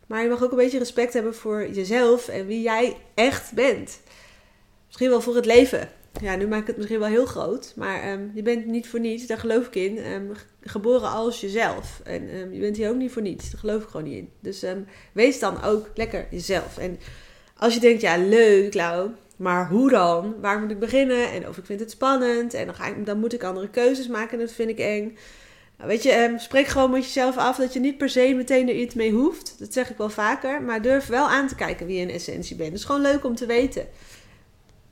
Maar 0.09 0.23
je 0.23 0.29
mag 0.29 0.43
ook 0.43 0.51
een 0.51 0.57
beetje 0.57 0.79
respect 0.79 1.13
hebben 1.13 1.35
voor 1.35 1.69
jezelf 1.71 2.29
en 2.29 2.47
wie 2.47 2.63
jij 2.63 2.97
echt 3.15 3.53
bent. 3.53 4.01
Misschien 4.87 5.09
wel 5.09 5.21
voor 5.21 5.37
het 5.37 5.47
leven. 5.47 5.89
Ja, 6.21 6.37
nu 6.37 6.47
maak 6.47 6.61
ik 6.61 6.67
het 6.67 6.77
misschien 6.77 6.99
wel 6.99 7.09
heel 7.09 7.27
groot. 7.27 7.73
Maar 7.77 8.13
um, 8.13 8.31
je 8.35 8.43
bent 8.43 8.67
niet 8.67 8.89
voor 8.89 9.01
niets, 9.01 9.27
daar 9.27 9.39
geloof 9.39 9.67
ik 9.67 9.75
in. 9.75 10.13
Um, 10.13 10.33
geboren 10.61 11.11
als 11.11 11.41
jezelf. 11.41 12.01
En 12.05 12.37
um, 12.37 12.53
je 12.53 12.61
bent 12.61 12.77
hier 12.77 12.91
ook 12.91 12.97
niet 12.97 13.13
voor 13.13 13.23
niets. 13.23 13.51
Daar 13.51 13.61
geloof 13.61 13.83
ik 13.83 13.89
gewoon 13.89 14.09
niet 14.09 14.19
in. 14.19 14.31
Dus 14.41 14.65
wees 15.13 15.39
dan 15.39 15.63
ook 15.63 15.91
lekker 15.95 16.27
jezelf. 16.31 16.79
En 16.79 16.99
als 17.57 17.75
je 17.75 17.81
denkt, 17.81 18.01
ja, 18.01 18.17
leuk, 18.17 18.75
Lau. 18.75 19.11
Maar 19.37 19.69
hoe 19.69 19.91
dan? 19.91 20.35
Waar 20.41 20.61
moet 20.61 20.71
ik 20.71 20.79
beginnen? 20.79 21.33
En 21.33 21.49
of 21.49 21.59
ik 21.59 21.67
vind 21.67 21.81
het 21.81 21.91
spannend. 21.91 22.55
En 22.55 22.67
dan, 22.67 23.05
dan 23.05 23.19
moet 23.19 23.33
ik 23.33 23.43
andere 23.43 23.69
keuzes 23.69 24.09
maken. 24.09 24.33
En 24.33 24.45
dat 24.45 24.55
vind 24.55 24.71
ik 24.71 24.79
eng. 24.79 25.17
Nou, 25.79 25.91
weet 25.91 26.03
je, 26.03 26.17
um, 26.17 26.39
spreek 26.39 26.67
gewoon 26.67 26.91
met 26.91 27.05
jezelf 27.05 27.37
af 27.37 27.57
dat 27.57 27.73
je 27.73 27.81
niet 27.81 27.99
per 27.99 28.09
se 28.09 28.35
meteen 28.37 28.69
er 28.69 28.75
iets 28.75 28.95
mee 28.95 29.13
hoeft. 29.13 29.59
Dat 29.59 29.73
zeg 29.73 29.91
ik 29.91 29.97
wel 29.97 30.11
vaker. 30.11 30.63
Maar 30.63 30.83
durf 30.83 31.07
wel 31.07 31.29
aan 31.29 31.49
te 31.49 31.55
kijken 31.55 31.87
wie 31.87 31.97
je 31.97 32.03
in 32.03 32.11
essentie 32.11 32.57
bent. 32.57 32.71
Het 32.71 32.79
is 32.79 32.85
gewoon 32.85 33.01
leuk 33.01 33.25
om 33.25 33.35
te 33.35 33.47
weten. 33.47 33.87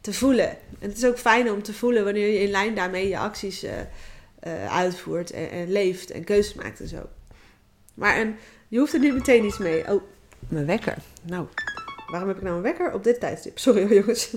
Te 0.01 0.13
voelen. 0.13 0.49
En 0.49 0.89
het 0.89 0.97
is 0.97 1.07
ook 1.07 1.19
fijn 1.19 1.51
om 1.51 1.63
te 1.63 1.73
voelen 1.73 2.05
wanneer 2.05 2.33
je 2.33 2.41
in 2.41 2.51
lijn 2.51 2.75
daarmee 2.75 3.09
je 3.09 3.19
acties 3.19 3.65
uh, 3.65 3.71
uh, 4.47 4.77
uitvoert. 4.77 5.31
En, 5.31 5.51
en, 5.51 5.73
leeft 5.73 6.11
en 6.11 6.25
keuzes 6.25 6.55
maakt 6.55 6.81
en 6.81 6.89
zo. 6.89 7.09
Maar 7.95 8.21
um, 8.21 8.37
je 8.69 8.79
hoeft 8.79 8.93
er 8.93 9.01
niet 9.01 9.15
meteen 9.15 9.45
iets 9.45 9.59
mee. 9.59 9.93
Oh, 9.93 10.03
mijn 10.49 10.67
wekker. 10.67 10.97
Nou, 11.23 11.47
waarom 12.11 12.29
heb 12.29 12.37
ik 12.37 12.43
nou 12.43 12.57
een 12.57 12.63
wekker 12.63 12.93
op 12.93 13.05
dit 13.05 13.21
tijdstip? 13.21 13.59
Sorry 13.59 13.95
jongens. 13.95 14.31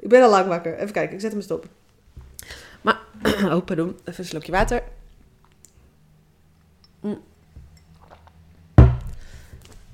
ik 0.00 0.08
ben 0.08 0.22
al 0.22 0.30
lang 0.30 0.46
wakker. 0.46 0.74
Even 0.78 0.92
kijken, 0.92 1.14
ik 1.14 1.20
zet 1.20 1.32
hem 1.32 1.40
stop. 1.40 1.66
Maar, 2.82 3.00
oh 3.54 3.64
pardon, 3.64 3.96
even 4.04 4.18
een 4.18 4.24
slokje 4.24 4.52
water. 4.52 4.82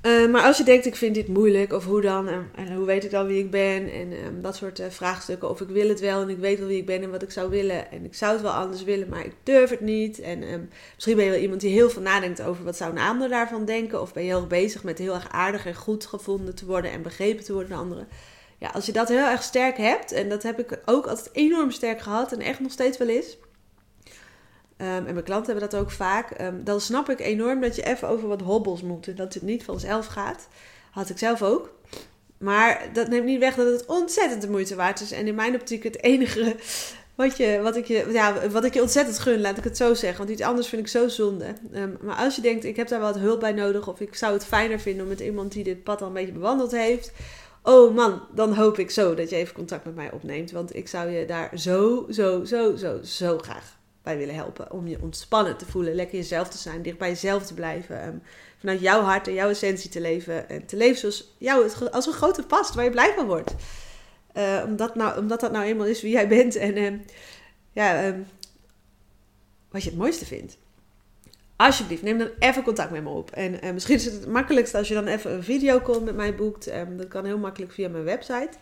Eh, 0.03 0.29
maar 0.29 0.41
als 0.41 0.57
je 0.57 0.63
denkt, 0.63 0.85
ik 0.85 0.95
vind 0.95 1.15
dit 1.15 1.27
moeilijk, 1.27 1.73
of 1.73 1.85
hoe 1.85 2.01
dan, 2.01 2.27
en, 2.27 2.49
en 2.55 2.75
hoe 2.75 2.85
weet 2.85 3.03
ik 3.03 3.11
dan 3.11 3.25
wie 3.25 3.43
ik 3.43 3.51
ben, 3.51 3.91
en 3.91 4.11
ehm, 4.11 4.41
dat 4.41 4.55
soort 4.55 4.79
uh, 4.79 4.85
vraagstukken, 4.89 5.49
of 5.49 5.61
ik 5.61 5.67
wil 5.67 5.89
het 5.89 5.99
wel 5.99 6.21
en 6.21 6.29
ik 6.29 6.37
weet 6.37 6.59
wel 6.59 6.67
wie 6.67 6.77
ik 6.77 6.85
ben 6.85 7.01
en 7.01 7.11
wat 7.11 7.21
ik 7.21 7.31
zou 7.31 7.49
willen, 7.49 7.91
en 7.91 8.05
ik 8.05 8.15
zou 8.15 8.31
het 8.33 8.41
wel 8.41 8.51
anders 8.51 8.83
willen, 8.83 9.09
maar 9.09 9.25
ik 9.25 9.33
durf 9.43 9.69
het 9.69 9.79
niet. 9.79 10.19
En 10.19 10.53
um, 10.53 10.69
misschien 10.93 11.15
ben 11.15 11.25
je 11.25 11.31
wel 11.31 11.39
iemand 11.39 11.61
die 11.61 11.71
heel 11.71 11.89
veel 11.89 12.01
nadenkt 12.01 12.41
over 12.41 12.63
wat 12.63 12.77
zou 12.77 12.91
een 12.91 12.97
ander 12.97 13.29
daarvan 13.29 13.65
denken, 13.65 14.01
of 14.01 14.13
ben 14.13 14.23
je 14.23 14.29
heel 14.29 14.39
erg 14.39 14.47
bezig 14.47 14.83
met 14.83 14.97
heel 14.97 15.13
erg 15.13 15.29
aardig 15.29 15.65
en 15.65 15.75
goed 15.75 16.05
gevonden 16.05 16.55
te 16.55 16.65
worden 16.65 16.91
en 16.91 17.01
begrepen 17.01 17.43
te 17.43 17.53
worden 17.53 17.71
door 17.71 17.79
anderen. 17.79 18.07
Ja, 18.57 18.69
als 18.69 18.85
je 18.85 18.91
dat 18.91 19.09
heel 19.09 19.27
erg 19.27 19.43
sterk 19.43 19.77
hebt, 19.77 20.11
en 20.11 20.29
dat 20.29 20.43
heb 20.43 20.59
ik 20.59 20.79
ook 20.85 21.05
altijd 21.05 21.29
enorm 21.33 21.71
sterk 21.71 22.01
gehad 22.01 22.31
en 22.31 22.39
echt 22.39 22.59
nog 22.59 22.71
steeds 22.71 22.97
wel 22.97 23.09
is, 23.09 23.37
Um, 24.77 24.87
en 24.87 25.03
mijn 25.03 25.23
klanten 25.23 25.51
hebben 25.51 25.69
dat 25.69 25.79
ook 25.79 25.91
vaak. 25.91 26.41
Um, 26.41 26.63
dan 26.63 26.81
snap 26.81 27.09
ik 27.09 27.19
enorm 27.19 27.61
dat 27.61 27.75
je 27.75 27.85
even 27.85 28.07
over 28.07 28.27
wat 28.27 28.41
hobbels 28.41 28.81
moet. 28.81 29.07
En 29.07 29.15
dat 29.15 29.33
het 29.33 29.43
niet 29.43 29.63
vanzelf 29.63 30.05
gaat. 30.05 30.47
Had 30.91 31.09
ik 31.09 31.17
zelf 31.17 31.41
ook. 31.41 31.73
Maar 32.37 32.89
dat 32.93 33.07
neemt 33.07 33.25
niet 33.25 33.39
weg 33.39 33.55
dat 33.55 33.67
het 33.67 33.85
ontzettend 33.85 34.41
de 34.41 34.49
moeite 34.49 34.75
waard 34.75 35.01
is. 35.01 35.11
En 35.11 35.27
in 35.27 35.35
mijn 35.35 35.55
optiek 35.55 35.83
het 35.83 36.03
enige 36.03 36.55
wat, 37.15 37.37
je, 37.37 37.59
wat, 37.61 37.75
ik, 37.75 37.85
je, 37.85 38.09
ja, 38.11 38.49
wat 38.49 38.63
ik 38.63 38.73
je 38.73 38.81
ontzettend 38.81 39.19
gun, 39.19 39.41
laat 39.41 39.57
ik 39.57 39.63
het 39.63 39.77
zo 39.77 39.93
zeggen. 39.93 40.17
Want 40.17 40.29
iets 40.29 40.47
anders 40.47 40.67
vind 40.67 40.81
ik 40.81 40.87
zo 40.87 41.07
zonde. 41.07 41.45
Um, 41.73 41.97
maar 42.01 42.15
als 42.15 42.35
je 42.35 42.41
denkt, 42.41 42.63
ik 42.63 42.75
heb 42.75 42.87
daar 42.87 42.99
wat 42.99 43.17
hulp 43.17 43.39
bij 43.39 43.53
nodig. 43.53 43.87
Of 43.87 43.99
ik 43.99 44.15
zou 44.15 44.33
het 44.33 44.45
fijner 44.45 44.79
vinden 44.79 45.03
om 45.03 45.09
met 45.09 45.19
iemand 45.19 45.51
die 45.51 45.63
dit 45.63 45.83
pad 45.83 46.01
al 46.01 46.07
een 46.07 46.13
beetje 46.13 46.31
bewandeld 46.31 46.71
heeft. 46.71 47.11
Oh 47.63 47.95
man, 47.95 48.21
dan 48.35 48.53
hoop 48.53 48.79
ik 48.79 48.91
zo 48.91 49.15
dat 49.15 49.29
je 49.29 49.35
even 49.35 49.53
contact 49.53 49.85
met 49.85 49.95
mij 49.95 50.11
opneemt. 50.11 50.51
Want 50.51 50.75
ik 50.75 50.87
zou 50.87 51.09
je 51.09 51.25
daar 51.25 51.49
zo, 51.55 52.05
zo, 52.09 52.43
zo, 52.43 52.75
zo, 52.75 52.99
zo 53.03 53.37
graag 53.37 53.81
bij 54.03 54.17
willen 54.17 54.35
helpen. 54.35 54.71
Om 54.71 54.87
je 54.87 55.01
ontspannen 55.01 55.57
te 55.57 55.65
voelen, 55.65 55.95
lekker 55.95 56.17
jezelf 56.17 56.49
te 56.49 56.57
zijn, 56.57 56.81
dicht 56.81 56.97
bij 56.97 57.09
jezelf 57.09 57.45
te 57.45 57.53
blijven. 57.53 58.07
Um, 58.07 58.21
vanuit 58.59 58.79
jouw 58.79 59.01
hart 59.01 59.27
en 59.27 59.33
jouw 59.33 59.49
essentie 59.49 59.89
te 59.89 60.01
leven. 60.01 60.49
En 60.49 60.65
te 60.65 60.75
leven 60.75 60.99
zoals 60.99 61.33
jou 61.37 61.69
als 61.91 62.05
een 62.05 62.13
grote 62.13 62.43
past, 62.43 62.73
waar 62.73 62.83
je 62.83 62.89
blij 62.89 63.13
van 63.15 63.25
wordt. 63.25 63.55
Uh, 64.37 64.63
omdat, 64.65 64.95
nou, 64.95 65.19
omdat 65.19 65.39
dat 65.39 65.51
nou 65.51 65.65
eenmaal 65.65 65.85
is 65.85 66.01
wie 66.01 66.11
jij 66.11 66.27
bent 66.27 66.55
en 66.55 66.77
um, 66.77 67.05
ja, 67.71 68.07
um, 68.07 68.25
wat 69.71 69.83
je 69.83 69.89
het 69.89 69.97
mooiste 69.97 70.25
vindt. 70.25 70.57
Alsjeblieft, 71.55 72.01
neem 72.01 72.17
dan 72.17 72.29
even 72.39 72.63
contact 72.63 72.91
met 72.91 73.03
me 73.03 73.09
op. 73.09 73.31
En 73.31 73.65
uh, 73.65 73.71
misschien 73.71 73.95
is 73.95 74.05
het 74.05 74.13
het 74.13 74.27
makkelijkst 74.27 74.75
als 74.75 74.87
je 74.87 74.93
dan 74.93 75.07
even 75.07 75.33
een 75.33 75.43
videocall 75.43 76.01
met 76.01 76.15
mij 76.15 76.35
boekt. 76.35 76.71
dat 76.97 77.07
kan 77.07 77.25
heel 77.25 77.37
makkelijk 77.37 77.71
via 77.71 77.89
mijn 77.89 78.03
website 78.03 78.57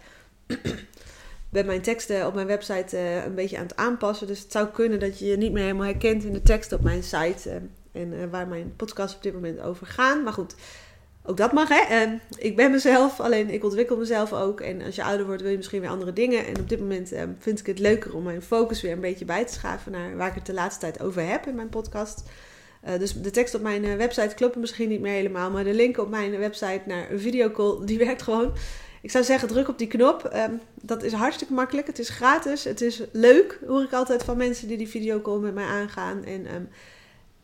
ben 1.51 1.65
mijn 1.65 1.81
teksten 1.81 2.27
op 2.27 2.33
mijn 2.33 2.47
website 2.47 2.95
uh, 2.95 3.25
een 3.25 3.35
beetje 3.35 3.57
aan 3.57 3.63
het 3.63 3.75
aanpassen. 3.75 4.27
Dus 4.27 4.39
het 4.39 4.51
zou 4.51 4.67
kunnen 4.67 4.99
dat 4.99 5.19
je 5.19 5.25
je 5.25 5.37
niet 5.37 5.51
meer 5.51 5.63
helemaal 5.63 5.85
herkent 5.85 6.23
in 6.23 6.33
de 6.33 6.41
teksten 6.41 6.77
op 6.77 6.83
mijn 6.83 7.03
site. 7.03 7.49
Uh, 7.49 7.55
en 8.01 8.13
uh, 8.13 8.19
waar 8.31 8.47
mijn 8.47 8.73
podcast 8.75 9.15
op 9.15 9.23
dit 9.23 9.33
moment 9.33 9.61
over 9.61 9.87
gaan. 9.87 10.23
Maar 10.23 10.33
goed, 10.33 10.55
ook 11.23 11.37
dat 11.37 11.51
mag 11.51 11.69
hè. 11.69 11.95
En 11.95 12.21
ik 12.37 12.55
ben 12.55 12.71
mezelf, 12.71 13.19
alleen 13.19 13.49
ik 13.49 13.63
ontwikkel 13.63 13.97
mezelf 13.97 14.33
ook. 14.33 14.61
En 14.61 14.81
als 14.81 14.95
je 14.95 15.03
ouder 15.03 15.25
wordt 15.25 15.41
wil 15.41 15.51
je 15.51 15.57
misschien 15.57 15.81
weer 15.81 15.89
andere 15.89 16.13
dingen. 16.13 16.45
En 16.45 16.59
op 16.59 16.69
dit 16.69 16.79
moment 16.79 17.13
vind 17.39 17.59
ik 17.59 17.65
het 17.65 17.79
leuker 17.79 18.15
om 18.15 18.23
mijn 18.23 18.41
focus 18.41 18.81
weer 18.81 18.91
een 18.91 18.99
beetje 18.99 19.25
bij 19.25 19.45
te 19.45 19.53
schaven 19.53 19.91
naar 19.91 20.17
waar 20.17 20.27
ik 20.27 20.35
het 20.35 20.45
de 20.45 20.53
laatste 20.53 20.79
tijd 20.79 21.01
over 21.01 21.27
heb 21.27 21.47
in 21.47 21.55
mijn 21.55 21.69
podcast. 21.69 22.23
dus 22.97 23.13
de 23.13 23.31
tekst 23.31 23.55
op 23.55 23.61
mijn 23.61 23.97
website 23.97 24.35
kloppen 24.35 24.61
misschien 24.61 24.89
niet 24.89 25.01
meer 25.01 25.13
helemaal. 25.13 25.51
Maar 25.51 25.63
de 25.63 25.73
link 25.73 25.97
op 25.97 26.09
mijn 26.09 26.37
website 26.37 26.81
naar 26.85 27.11
een 27.11 27.19
videocall, 27.19 27.85
die 27.85 27.97
werkt 27.97 28.21
gewoon. 28.21 28.53
Ik 29.01 29.11
zou 29.11 29.23
zeggen, 29.23 29.47
druk 29.47 29.67
op 29.67 29.77
die 29.77 29.87
knop. 29.87 30.31
Um, 30.35 30.59
dat 30.81 31.03
is 31.03 31.13
hartstikke 31.13 31.53
makkelijk. 31.53 31.87
Het 31.87 31.99
is 31.99 32.09
gratis. 32.09 32.63
Het 32.63 32.81
is 32.81 33.01
leuk, 33.11 33.59
hoor 33.67 33.83
ik 33.83 33.93
altijd 33.93 34.23
van 34.23 34.37
mensen 34.37 34.67
die 34.67 34.77
die 34.77 34.87
videocall 34.87 35.37
met 35.37 35.53
mij 35.53 35.65
aangaan. 35.65 36.23
En 36.23 36.55
um, 36.55 36.69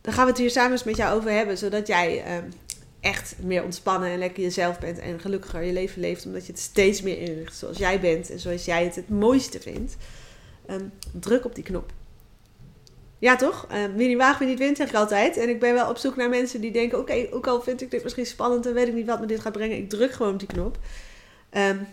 dan 0.02 0.14
gaan 0.14 0.24
we 0.24 0.32
het 0.32 0.40
hier 0.40 0.52
samen 0.52 0.72
eens 0.72 0.84
met 0.84 0.98
jou 0.98 1.18
over 1.18 1.32
hebben. 1.32 1.58
Zodat 1.58 1.88
jij 1.88 2.38
um, 2.38 2.52
echt 3.00 3.36
meer 3.44 3.64
ontspannen 3.64 4.10
en 4.10 4.20
lekker 4.20 4.44
jezelf 4.44 4.80
bent. 4.80 5.00
En 5.00 5.20
gelukkiger 5.20 5.64
je 5.64 5.74
leven 5.74 6.02
leeft. 6.02 6.26
Omdat 6.26 6.46
je 6.46 6.52
het 6.52 6.62
steeds 6.62 7.02
meer 7.02 7.20
inricht 7.20 7.56
zoals 7.56 7.78
jij 7.78 8.00
bent. 8.00 8.30
En 8.30 8.40
zoals 8.40 8.66
jij 8.66 8.84
het 8.84 8.96
het 8.96 9.10
mooiste 9.10 9.60
vindt. 9.60 9.96
druk 11.12 11.46
op 11.46 11.56
die 11.56 11.64
knop. 11.64 11.92
Ja, 13.20 13.36
toch? 13.36 13.68
Uh, 13.72 13.78
wie 13.96 14.08
niet 14.08 14.18
waagt, 14.18 14.40
wie 14.40 14.48
niet 14.48 14.60
wint, 14.60 14.78
zeg 14.78 14.90
ik 14.90 14.96
altijd. 14.96 15.38
En 15.38 15.50
ik 15.50 15.60
ben 15.60 15.74
wel 15.74 15.90
op 15.90 15.98
zoek 15.98 16.16
naar 16.16 16.30
mensen 16.30 16.62
die 16.62 16.72
denken... 16.72 17.00
oké, 17.00 17.28
ook 17.32 17.48
al 17.48 17.62
vind 17.62 17.82
ik 17.82 17.92
dit 17.92 18.04
misschien 18.04 18.26
spannend... 18.26 18.66
en 18.66 18.74
weet 18.74 18.88
ik 18.88 18.94
niet 18.94 19.06
wat 19.06 19.20
me 19.20 19.26
dit 19.26 19.40
gaat 19.40 19.52
brengen... 19.52 19.78
ik 19.78 19.90
druk 19.90 20.12
gewoon 20.12 20.34
op 20.34 20.40
die 20.40 20.48
knop. 20.48 20.78
Um, 21.52 21.88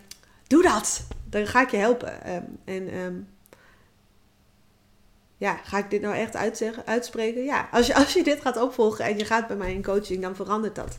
doe 0.46 0.62
dat. 0.62 1.06
Dan 1.28 1.46
ga 1.46 1.62
ik 1.62 1.70
je 1.70 1.76
helpen. 1.76 2.34
Um, 2.34 2.58
en 2.64 2.94
um, 2.96 3.28
ja, 5.36 5.56
ga 5.56 5.78
ik 5.78 5.90
dit 5.90 6.00
nou 6.00 6.14
echt 6.14 6.36
uitspreken? 6.84 7.44
Ja, 7.44 7.68
als 7.72 7.86
je, 7.86 7.94
als 7.94 8.12
je 8.12 8.22
dit 8.22 8.40
gaat 8.40 8.56
opvolgen 8.56 9.04
en 9.04 9.18
je 9.18 9.24
gaat 9.24 9.46
bij 9.46 9.56
mij 9.56 9.72
in 9.72 9.82
coaching, 9.82 10.22
dan 10.22 10.36
verandert 10.36 10.74
dat 10.74 10.98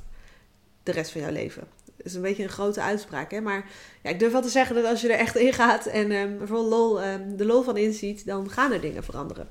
de 0.84 0.92
rest 0.92 1.12
van 1.12 1.22
jouw 1.22 1.32
leven. 1.32 1.68
Dat 1.98 2.06
is 2.06 2.14
een 2.14 2.22
beetje 2.22 2.44
een 2.44 2.50
grote 2.50 2.82
uitspraak, 2.82 3.32
hè? 3.32 3.42
maar 3.42 3.66
ja, 4.04 4.10
ik 4.10 4.20
durf 4.20 4.32
wel 4.32 4.42
te 4.42 4.50
zeggen 4.50 4.76
dat 4.76 4.86
als 4.86 5.02
je 5.02 5.14
er 5.14 5.20
echt 5.20 5.36
in 5.36 5.54
gaat 5.54 5.86
en 5.86 6.12
um, 6.12 6.48
vooral 6.48 6.66
lol, 6.66 6.94
de 7.36 7.46
lol 7.46 7.64
van 7.64 7.78
inziet, 7.78 8.26
dan 8.26 8.50
gaan 8.50 8.72
er 8.72 8.82
dingen 8.82 9.04
veranderen. 9.04 9.50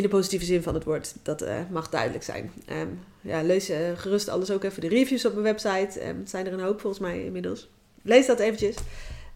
In 0.00 0.06
de 0.06 0.12
positieve 0.12 0.44
zin 0.44 0.62
van 0.62 0.74
het 0.74 0.84
woord, 0.84 1.14
dat 1.22 1.42
uh, 1.42 1.54
mag 1.70 1.88
duidelijk 1.88 2.24
zijn. 2.24 2.52
Um, 2.72 3.00
ja, 3.20 3.42
lees 3.42 3.70
uh, 3.70 3.76
gerust 3.94 4.28
alles 4.28 4.50
ook 4.50 4.64
even 4.64 4.80
de 4.80 4.88
reviews 4.88 5.24
op 5.24 5.32
mijn 5.32 5.44
website. 5.44 6.08
Um, 6.08 6.18
het 6.18 6.30
zijn 6.30 6.46
er 6.46 6.52
een 6.52 6.60
hoop 6.60 6.80
volgens 6.80 7.02
mij 7.02 7.24
inmiddels. 7.24 7.68
Lees 8.02 8.26
dat 8.26 8.38
eventjes. 8.38 8.76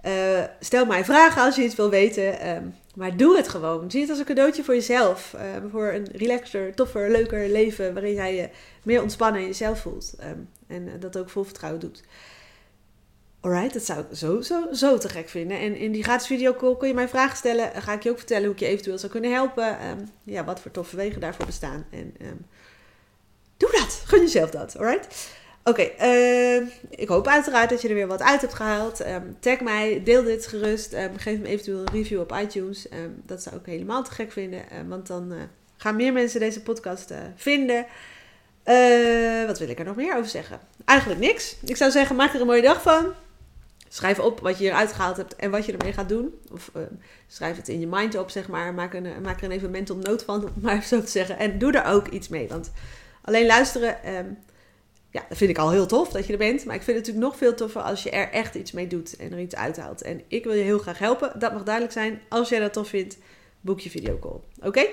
Uh, 0.05 0.44
stel 0.61 0.87
mij 0.87 1.05
vragen 1.05 1.42
als 1.42 1.57
je 1.57 1.62
iets 1.62 1.74
wil 1.74 1.90
weten. 1.90 2.48
Um, 2.57 2.74
maar 2.94 3.16
doe 3.16 3.37
het 3.37 3.48
gewoon. 3.48 3.90
Zie 3.90 4.00
het 4.00 4.11
als 4.11 4.18
een 4.18 4.24
cadeautje 4.24 4.64
voor 4.64 4.74
jezelf. 4.74 5.35
voor 5.70 5.92
een 5.92 6.09
relaxter, 6.12 6.74
toffer, 6.74 7.11
leuker 7.11 7.48
leven. 7.48 7.94
Waarin 7.94 8.14
jij 8.14 8.35
je 8.35 8.48
meer 8.83 9.03
ontspannen 9.03 9.40
in 9.40 9.46
jezelf 9.46 9.81
voelt. 9.81 10.14
en 10.66 10.90
dat 11.00 11.18
ook 11.18 11.31
vol 11.31 11.44
vertrouwen 11.44 11.81
doet. 11.81 12.03
Alright, 13.44 13.72
dat 13.72 13.85
zou 13.85 14.00
ik 14.00 14.07
zo, 14.12 14.40
zo, 14.40 14.66
zo 14.72 14.98
te 14.98 15.09
gek 15.09 15.28
vinden. 15.28 15.59
En 15.59 15.76
in 15.76 15.92
die 15.92 16.02
gratis 16.02 16.26
videocall 16.26 16.76
kun 16.76 16.88
je 16.88 16.94
mij 16.94 17.09
vragen 17.09 17.37
stellen. 17.37 17.83
Ga 17.83 17.92
ik 17.92 18.02
je 18.02 18.11
ook 18.11 18.16
vertellen 18.16 18.44
hoe 18.44 18.52
ik 18.52 18.61
je 18.61 18.66
eventueel 18.66 18.98
zou 18.98 19.12
kunnen 19.12 19.33
helpen. 19.33 19.88
Um, 19.88 20.09
ja, 20.22 20.44
wat 20.44 20.61
voor 20.61 20.70
toffe 20.70 20.96
wegen 20.96 21.20
daarvoor 21.20 21.46
bestaan. 21.46 21.87
En 21.90 22.14
um, 22.22 22.46
doe 23.57 23.70
dat. 23.70 24.02
Gun 24.07 24.20
jezelf 24.20 24.50
dat. 24.50 24.78
Alright? 24.78 25.28
Oké, 25.64 25.90
uh, 26.00 26.66
ik 26.90 27.09
hoop 27.09 27.26
uiteraard 27.26 27.70
dat 27.70 27.83
je 27.83 27.88
er 27.88 27.94
weer 27.94 28.07
wat 28.07 28.22
uit 28.22 28.40
hebt 28.40 28.54
gehaald. 28.54 29.04
Tag 29.40 29.61
mij, 29.61 30.02
deel 30.04 30.22
dit 30.22 30.46
gerust. 30.46 30.96
geef 31.16 31.38
me 31.38 31.46
eventueel 31.46 31.78
een 31.78 31.92
review 31.92 32.20
op 32.20 32.37
iTunes. 32.42 32.87
dat 33.26 33.42
zou 33.42 33.57
ik 33.57 33.66
helemaal 33.66 34.04
te 34.04 34.11
gek 34.11 34.33
vinden. 34.33 34.62
want 34.88 35.07
dan 35.07 35.33
uh, 35.33 35.38
gaan 35.76 35.96
meer 35.96 36.12
mensen 36.12 36.40
deze 36.40 36.62
podcast 36.62 37.11
uh, 37.11 37.18
vinden. 37.37 37.87
Uh, 38.64 39.46
wat 39.46 39.59
wil 39.59 39.68
ik 39.68 39.78
er 39.78 39.85
nog 39.85 39.96
meer 39.96 40.16
over 40.16 40.30
zeggen? 40.30 40.61
Eigenlijk 40.85 41.20
niks. 41.20 41.57
Ik 41.64 41.76
zou 41.76 41.90
zeggen, 41.90 42.16
maak 42.16 42.35
er 42.35 42.40
een 42.40 42.46
mooie 42.46 42.62
dag 42.62 42.83
van. 42.83 43.14
Schrijf 43.94 44.18
op 44.18 44.40
wat 44.40 44.59
je 44.59 44.64
eruit 44.64 44.92
gehaald 44.92 45.16
hebt 45.16 45.37
en 45.37 45.50
wat 45.50 45.66
je 45.66 45.72
ermee 45.72 45.92
gaat 45.92 46.09
doen. 46.09 46.35
Of 46.52 46.70
uh, 46.76 46.83
schrijf 47.26 47.57
het 47.57 47.68
in 47.68 47.80
je 47.80 47.87
mind 47.87 48.16
op, 48.16 48.30
zeg 48.30 48.48
maar. 48.48 48.74
Maak, 48.74 48.94
een, 48.94 49.07
maak 49.22 49.38
er 49.38 49.44
een 49.44 49.50
even 49.50 49.70
mental 49.70 49.96
note 49.96 50.24
van, 50.24 50.44
om 50.44 50.52
maar 50.54 50.83
zo 50.83 51.00
te 51.00 51.11
zeggen. 51.11 51.38
En 51.38 51.59
doe 51.59 51.72
er 51.72 51.92
ook 51.92 52.09
iets 52.09 52.28
mee. 52.28 52.48
Want 52.48 52.72
alleen 53.22 53.46
luisteren, 53.46 54.16
um, 54.16 54.38
ja, 55.11 55.24
dat 55.28 55.38
vind 55.38 55.50
ik 55.50 55.59
al 55.59 55.70
heel 55.70 55.87
tof 55.87 56.09
dat 56.09 56.26
je 56.26 56.33
er 56.33 56.38
bent. 56.38 56.64
Maar 56.64 56.74
ik 56.74 56.83
vind 56.83 56.96
het 56.96 57.07
natuurlijk 57.07 57.33
nog 57.33 57.37
veel 57.37 57.54
toffer 57.54 57.83
als 57.83 58.02
je 58.02 58.11
er 58.11 58.30
echt 58.30 58.54
iets 58.54 58.72
mee 58.72 58.87
doet 58.87 59.16
en 59.16 59.33
er 59.33 59.40
iets 59.40 59.57
uithaalt. 59.57 60.02
En 60.02 60.20
ik 60.28 60.44
wil 60.44 60.54
je 60.54 60.62
heel 60.62 60.78
graag 60.78 60.98
helpen. 60.98 61.38
Dat 61.38 61.52
mag 61.52 61.62
duidelijk 61.62 61.94
zijn. 61.94 62.20
Als 62.28 62.48
jij 62.48 62.59
dat 62.59 62.72
tof 62.72 62.88
vindt, 62.88 63.16
boek 63.61 63.80
je 63.80 63.90
videocall. 63.90 64.40
Oké? 64.57 64.66
Okay? 64.66 64.90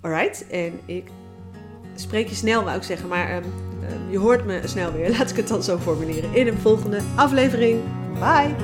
Alright. 0.00 0.46
En 0.48 0.80
ik 0.84 1.04
spreek 1.94 2.28
je 2.28 2.34
snel, 2.34 2.64
wou 2.64 2.76
ik 2.76 2.82
zeggen. 2.82 3.08
Maar 3.08 3.36
um, 3.36 3.44
um, 3.92 4.10
je 4.10 4.18
hoort 4.18 4.44
me 4.44 4.60
snel 4.64 4.92
weer. 4.92 5.10
Laat 5.16 5.30
ik 5.30 5.36
het 5.36 5.48
dan 5.48 5.62
zo 5.62 5.78
formuleren 5.78 6.34
in 6.34 6.46
een 6.46 6.58
volgende 6.58 7.00
aflevering. 7.16 8.04
Bye! 8.20 8.56